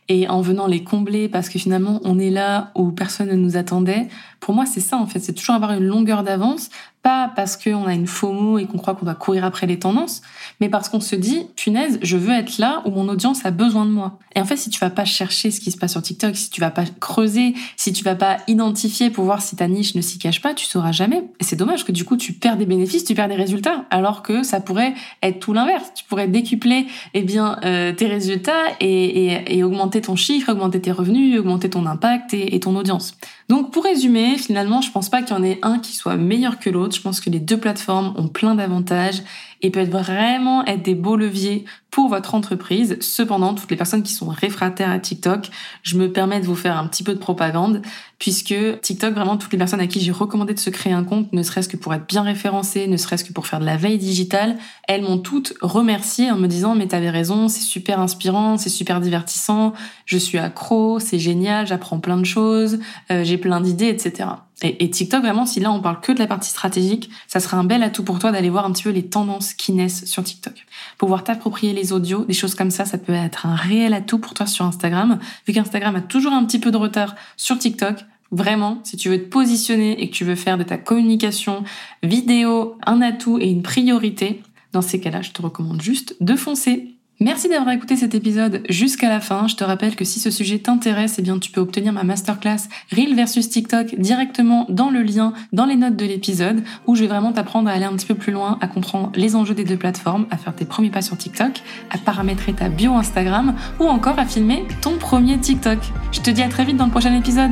et 0.09 0.27
en 0.27 0.41
venant 0.41 0.67
les 0.67 0.83
combler 0.83 1.27
parce 1.27 1.49
que 1.49 1.57
finalement, 1.57 2.01
on 2.03 2.19
est 2.19 2.29
là 2.29 2.71
où 2.75 2.91
personne 2.91 3.29
ne 3.29 3.35
nous 3.35 3.57
attendait. 3.57 4.09
Pour 4.39 4.53
moi, 4.53 4.65
c'est 4.65 4.79
ça, 4.79 4.97
en 4.97 5.07
fait. 5.07 5.19
C'est 5.19 5.33
toujours 5.33 5.55
avoir 5.55 5.71
une 5.71 5.85
longueur 5.85 6.23
d'avance 6.23 6.69
pas 7.03 7.31
parce 7.35 7.57
qu'on 7.57 7.85
a 7.85 7.93
une 7.93 8.07
FOMO 8.07 8.57
et 8.57 8.65
qu'on 8.65 8.77
croit 8.77 8.95
qu'on 8.95 9.05
doit 9.05 9.13
courir 9.13 9.43
après 9.43 9.67
les 9.67 9.77
tendances, 9.77 10.21
mais 10.61 10.69
parce 10.69 10.87
qu'on 10.87 11.01
se 11.01 11.15
dit, 11.15 11.45
punaise, 11.55 11.99
je 12.01 12.15
veux 12.15 12.33
être 12.33 12.57
là 12.57 12.81
où 12.85 12.91
mon 12.91 13.09
audience 13.09 13.45
a 13.45 13.51
besoin 13.51 13.85
de 13.85 13.91
moi. 13.91 14.17
Et 14.35 14.39
en 14.39 14.45
fait, 14.45 14.55
si 14.55 14.69
tu 14.69 14.79
vas 14.79 14.89
pas 14.89 15.05
chercher 15.05 15.51
ce 15.51 15.59
qui 15.59 15.69
se 15.69 15.77
passe 15.77 15.91
sur 15.91 16.01
TikTok, 16.01 16.35
si 16.35 16.49
tu 16.49 16.61
vas 16.61 16.71
pas 16.71 16.85
creuser, 16.99 17.53
si 17.75 17.91
tu 17.91 18.03
vas 18.03 18.15
pas 18.15 18.37
identifier 18.47 19.09
pour 19.09 19.25
voir 19.25 19.41
si 19.41 19.55
ta 19.57 19.67
niche 19.67 19.95
ne 19.95 20.01
s'y 20.01 20.17
cache 20.17 20.41
pas, 20.41 20.53
tu 20.53 20.65
sauras 20.65 20.93
jamais. 20.93 21.23
Et 21.39 21.43
c'est 21.43 21.57
dommage 21.57 21.83
que 21.83 21.91
du 21.91 22.05
coup, 22.05 22.15
tu 22.15 22.31
perds 22.31 22.57
des 22.57 22.65
bénéfices, 22.65 23.03
tu 23.03 23.13
perds 23.13 23.27
des 23.27 23.35
résultats, 23.35 23.85
alors 23.91 24.23
que 24.23 24.41
ça 24.43 24.61
pourrait 24.61 24.93
être 25.21 25.39
tout 25.39 25.53
l'inverse. 25.53 25.91
Tu 25.93 26.05
pourrais 26.05 26.29
décupler, 26.29 26.87
eh 27.13 27.21
bien, 27.21 27.59
euh, 27.65 27.91
tes 27.91 28.07
résultats 28.07 28.63
et, 28.79 29.61
augmenter 29.63 30.01
ton 30.01 30.15
chiffre, 30.15 30.51
augmenter 30.51 30.81
tes 30.81 30.91
revenus, 30.91 31.39
augmenter 31.39 31.69
ton 31.69 31.85
impact 31.85 32.33
et, 32.33 32.55
et 32.55 32.59
ton 32.59 32.75
audience. 32.75 33.15
Donc, 33.53 33.69
pour 33.69 33.83
résumer, 33.83 34.39
finalement, 34.39 34.81
je 34.81 34.89
pense 34.89 35.09
pas 35.09 35.21
qu'il 35.21 35.37
y 35.37 35.39
en 35.39 35.43
ait 35.43 35.59
un 35.61 35.77
qui 35.77 35.93
soit 35.93 36.15
meilleur 36.15 36.57
que 36.57 36.71
l'autre. 36.71 36.95
Je 36.95 37.01
pense 37.01 37.21
que 37.21 37.29
les 37.29 37.39
deux 37.39 37.59
plateformes 37.59 38.11
ont 38.17 38.27
plein 38.27 38.55
d'avantages 38.55 39.21
et 39.63 39.71
peuvent 39.71 39.89
vraiment 39.89 40.65
être 40.65 40.83
des 40.83 40.93
beaux 40.93 41.15
leviers 41.15 41.65
pour 41.89 42.09
votre 42.09 42.35
entreprise. 42.35 42.97
Cependant, 42.99 43.53
toutes 43.53 43.71
les 43.71 43.77
personnes 43.77 44.03
qui 44.03 44.13
sont 44.13 44.27
réfractaires 44.27 44.91
à 44.91 44.99
TikTok, 44.99 45.49
je 45.83 45.97
me 45.97 46.11
permets 46.11 46.41
de 46.41 46.45
vous 46.45 46.55
faire 46.55 46.77
un 46.77 46.85
petit 46.87 47.03
peu 47.03 47.13
de 47.13 47.19
propagande 47.19 47.81
puisque 48.19 48.55
TikTok, 48.81 49.13
vraiment 49.13 49.37
toutes 49.37 49.51
les 49.51 49.57
personnes 49.57 49.79
à 49.79 49.87
qui 49.87 49.99
j'ai 49.99 50.11
recommandé 50.11 50.53
de 50.53 50.59
se 50.59 50.69
créer 50.69 50.93
un 50.93 51.03
compte, 51.03 51.31
ne 51.33 51.43
serait-ce 51.43 51.69
que 51.69 51.77
pour 51.77 51.93
être 51.93 52.07
bien 52.07 52.23
référencé, 52.23 52.87
ne 52.87 52.97
serait-ce 52.97 53.23
que 53.23 53.33
pour 53.33 53.47
faire 53.47 53.59
de 53.59 53.65
la 53.65 53.77
veille 53.77 53.97
digitale, 53.97 54.57
elles 54.87 55.01
m'ont 55.01 55.17
toutes 55.17 55.53
remercié 55.61 56.31
en 56.31 56.37
me 56.37 56.47
disant 56.47 56.75
mais 56.75 56.87
t'avais 56.87 57.09
raison, 57.09 57.47
c'est 57.47 57.61
super 57.61 57.99
inspirant, 57.99 58.57
c'est 58.57 58.69
super 58.69 59.01
divertissant, 59.01 59.73
je 60.05 60.17
suis 60.17 60.37
accro, 60.37 60.99
c'est 60.99 61.19
génial, 61.19 61.67
j'apprends 61.67 61.99
plein 61.99 62.17
de 62.17 62.25
choses, 62.25 62.79
euh, 63.11 63.23
j'ai 63.23 63.37
plein 63.37 63.61
d'idées, 63.61 63.89
etc. 63.89 64.29
Et, 64.63 64.89
TikTok, 64.89 65.21
vraiment, 65.21 65.45
si 65.45 65.59
là 65.59 65.71
on 65.71 65.81
parle 65.81 65.99
que 65.99 66.13
de 66.13 66.19
la 66.19 66.27
partie 66.27 66.49
stratégique, 66.49 67.09
ça 67.27 67.41
sera 67.41 67.57
un 67.57 67.65
bel 67.65 67.83
atout 67.83 68.03
pour 68.03 68.17
toi 68.19 68.31
d'aller 68.31 68.49
voir 68.49 68.65
un 68.65 68.71
petit 68.71 68.83
peu 68.83 68.91
les 68.91 69.05
tendances 69.05 69.53
qui 69.53 69.73
naissent 69.73 70.05
sur 70.05 70.23
TikTok. 70.23 70.65
Pouvoir 70.97 71.25
t'approprier 71.25 71.73
les 71.73 71.91
audios, 71.91 72.23
des 72.23 72.33
choses 72.33 72.55
comme 72.55 72.71
ça, 72.71 72.85
ça 72.85 72.97
peut 72.97 73.13
être 73.13 73.45
un 73.45 73.55
réel 73.55 73.93
atout 73.93 74.19
pour 74.19 74.33
toi 74.33 74.45
sur 74.45 74.65
Instagram. 74.65 75.19
Vu 75.45 75.53
qu'Instagram 75.53 75.95
a 75.97 76.01
toujours 76.01 76.31
un 76.31 76.45
petit 76.45 76.59
peu 76.59 76.71
de 76.71 76.77
retard 76.77 77.15
sur 77.37 77.59
TikTok, 77.59 78.05
Vraiment, 78.33 78.79
si 78.83 78.97
tu 78.97 79.09
veux 79.09 79.19
te 79.19 79.29
positionner 79.29 80.01
et 80.01 80.09
que 80.09 80.15
tu 80.15 80.25
veux 80.25 80.33
faire 80.33 80.57
de 80.57 80.63
ta 80.63 80.75
communication 80.75 81.63
vidéo 82.01 82.79
un 82.83 82.99
atout 82.99 83.37
et 83.39 83.47
une 83.47 83.61
priorité, 83.61 84.41
dans 84.71 84.81
ces 84.81 84.99
cas-là, 84.99 85.21
je 85.21 85.29
te 85.29 85.41
recommande 85.43 85.79
juste 85.83 86.15
de 86.19 86.35
foncer. 86.35 86.95
Merci 87.19 87.47
d'avoir 87.47 87.73
écouté 87.73 87.95
cet 87.95 88.15
épisode 88.15 88.63
jusqu'à 88.69 89.07
la 89.07 89.21
fin. 89.21 89.47
Je 89.47 89.55
te 89.55 89.63
rappelle 89.63 89.95
que 89.95 90.03
si 90.03 90.19
ce 90.19 90.31
sujet 90.31 90.59
t'intéresse, 90.59 91.15
eh 91.19 91.21
bien, 91.21 91.37
tu 91.37 91.51
peux 91.51 91.61
obtenir 91.61 91.93
ma 91.93 92.03
masterclass 92.03 92.67
Reel 92.91 93.15
versus 93.15 93.49
TikTok 93.49 93.95
directement 93.97 94.65
dans 94.69 94.89
le 94.89 95.03
lien, 95.03 95.33
dans 95.53 95.65
les 95.65 95.75
notes 95.75 95.95
de 95.95 96.05
l'épisode, 96.05 96.63
où 96.87 96.95
je 96.95 97.01
vais 97.01 97.07
vraiment 97.07 97.31
t'apprendre 97.31 97.69
à 97.69 97.73
aller 97.73 97.85
un 97.85 97.93
petit 97.93 98.07
peu 98.07 98.15
plus 98.15 98.33
loin, 98.33 98.57
à 98.61 98.67
comprendre 98.67 99.11
les 99.15 99.35
enjeux 99.35 99.53
des 99.53 99.63
deux 99.63 99.77
plateformes, 99.77 100.25
à 100.31 100.37
faire 100.37 100.55
tes 100.55 100.65
premiers 100.65 100.89
pas 100.89 101.01
sur 101.01 101.17
TikTok, 101.17 101.61
à 101.91 101.97
paramétrer 101.97 102.53
ta 102.53 102.67
bio 102.67 102.93
Instagram, 102.93 103.55
ou 103.79 103.85
encore 103.85 104.17
à 104.17 104.25
filmer 104.25 104.63
ton 104.81 104.97
premier 104.97 105.39
TikTok. 105.39 105.79
Je 106.11 106.19
te 106.19 106.31
dis 106.31 106.41
à 106.41 106.49
très 106.49 106.65
vite 106.65 106.77
dans 106.77 106.85
le 106.85 106.91
prochain 106.91 107.15
épisode. 107.15 107.51